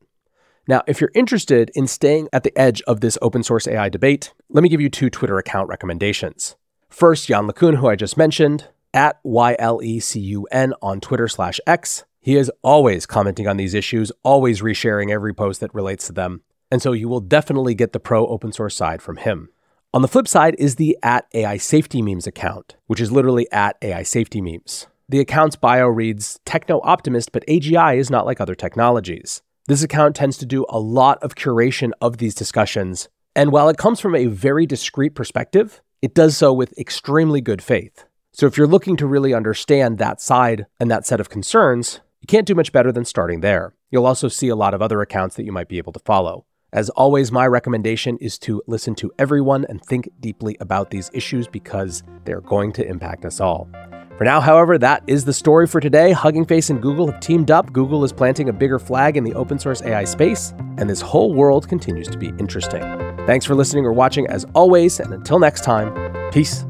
Now, 0.66 0.80
if 0.86 1.02
you're 1.02 1.12
interested 1.14 1.70
in 1.74 1.86
staying 1.86 2.30
at 2.32 2.44
the 2.44 2.58
edge 2.58 2.80
of 2.86 3.02
this 3.02 3.18
open 3.20 3.42
source 3.42 3.68
AI 3.68 3.90
debate, 3.90 4.32
let 4.48 4.62
me 4.62 4.70
give 4.70 4.80
you 4.80 4.88
two 4.88 5.10
Twitter 5.10 5.36
account 5.36 5.68
recommendations. 5.68 6.56
First, 6.88 7.28
Yann 7.28 7.46
LeCun, 7.46 7.76
who 7.76 7.88
I 7.88 7.94
just 7.94 8.16
mentioned, 8.16 8.68
at 8.96 9.20
Y-L-E-C-U-N 9.22 10.74
on 10.82 11.00
Twitter 11.00 11.28
slash 11.28 11.60
X. 11.66 12.04
He 12.20 12.34
is 12.36 12.50
always 12.62 13.06
commenting 13.06 13.46
on 13.46 13.56
these 13.56 13.74
issues, 13.74 14.10
always 14.24 14.62
resharing 14.62 15.10
every 15.10 15.32
post 15.32 15.60
that 15.60 15.72
relates 15.72 16.06
to 16.08 16.12
them. 16.12 16.42
And 16.72 16.82
so 16.82 16.92
you 16.92 17.08
will 17.08 17.20
definitely 17.20 17.74
get 17.74 17.92
the 17.92 18.00
pro 18.00 18.26
open 18.26 18.50
source 18.50 18.74
side 18.74 19.00
from 19.00 19.18
him. 19.18 19.50
On 19.94 20.02
the 20.02 20.08
flip 20.08 20.26
side 20.26 20.56
is 20.58 20.74
the 20.74 20.98
at 21.02 21.26
AI 21.34 21.58
Safety 21.58 22.02
Memes 22.02 22.26
account, 22.26 22.76
which 22.86 23.00
is 23.00 23.12
literally 23.12 23.46
at 23.52 23.76
AI 23.82 24.02
Safety 24.02 24.40
Memes. 24.40 24.88
The 25.08 25.20
account's 25.20 25.54
bio 25.54 25.86
reads 25.86 26.40
techno 26.44 26.80
optimist, 26.82 27.30
but 27.30 27.46
AGI 27.46 27.96
is 27.96 28.10
not 28.10 28.26
like 28.26 28.40
other 28.40 28.56
technologies. 28.56 29.42
This 29.68 29.84
account 29.84 30.16
tends 30.16 30.36
to 30.38 30.46
do 30.46 30.66
a 30.68 30.80
lot 30.80 31.22
of 31.22 31.36
curation 31.36 31.92
of 32.00 32.18
these 32.18 32.34
discussions. 32.34 33.08
And 33.36 33.52
while 33.52 33.68
it 33.68 33.78
comes 33.78 34.00
from 34.00 34.16
a 34.16 34.26
very 34.26 34.66
discreet 34.66 35.14
perspective, 35.14 35.80
it 36.02 36.14
does 36.14 36.36
so 36.36 36.52
with 36.52 36.76
extremely 36.78 37.40
good 37.40 37.62
faith. 37.62 38.05
So 38.36 38.44
if 38.44 38.58
you're 38.58 38.66
looking 38.66 38.98
to 38.98 39.06
really 39.06 39.32
understand 39.32 39.96
that 39.96 40.20
side 40.20 40.66
and 40.78 40.90
that 40.90 41.06
set 41.06 41.20
of 41.20 41.30
concerns, 41.30 42.00
you 42.20 42.26
can't 42.26 42.46
do 42.46 42.54
much 42.54 42.70
better 42.70 42.92
than 42.92 43.06
starting 43.06 43.40
there. 43.40 43.72
You'll 43.90 44.04
also 44.04 44.28
see 44.28 44.48
a 44.48 44.54
lot 44.54 44.74
of 44.74 44.82
other 44.82 45.00
accounts 45.00 45.36
that 45.36 45.46
you 45.46 45.52
might 45.52 45.70
be 45.70 45.78
able 45.78 45.94
to 45.94 46.00
follow. 46.00 46.44
As 46.70 46.90
always, 46.90 47.32
my 47.32 47.46
recommendation 47.46 48.18
is 48.18 48.38
to 48.40 48.62
listen 48.66 48.94
to 48.96 49.10
everyone 49.18 49.64
and 49.70 49.82
think 49.82 50.10
deeply 50.20 50.54
about 50.60 50.90
these 50.90 51.10
issues 51.14 51.48
because 51.48 52.02
they're 52.26 52.42
going 52.42 52.74
to 52.74 52.86
impact 52.86 53.24
us 53.24 53.40
all. 53.40 53.70
For 54.18 54.24
now, 54.24 54.42
however, 54.42 54.76
that 54.76 55.02
is 55.06 55.24
the 55.24 55.32
story 55.32 55.66
for 55.66 55.80
today. 55.80 56.12
Hugging 56.12 56.44
Face 56.44 56.68
and 56.68 56.82
Google 56.82 57.10
have 57.10 57.20
teamed 57.20 57.50
up. 57.50 57.72
Google 57.72 58.04
is 58.04 58.12
planting 58.12 58.50
a 58.50 58.52
bigger 58.52 58.78
flag 58.78 59.16
in 59.16 59.24
the 59.24 59.32
open 59.32 59.58
source 59.58 59.80
AI 59.80 60.04
space, 60.04 60.52
and 60.76 60.90
this 60.90 61.00
whole 61.00 61.32
world 61.32 61.70
continues 61.70 62.08
to 62.08 62.18
be 62.18 62.34
interesting. 62.38 62.82
Thanks 63.26 63.46
for 63.46 63.54
listening 63.54 63.86
or 63.86 63.94
watching 63.94 64.26
as 64.26 64.44
always, 64.54 65.00
and 65.00 65.14
until 65.14 65.38
next 65.38 65.64
time, 65.64 65.90
peace. 66.32 66.66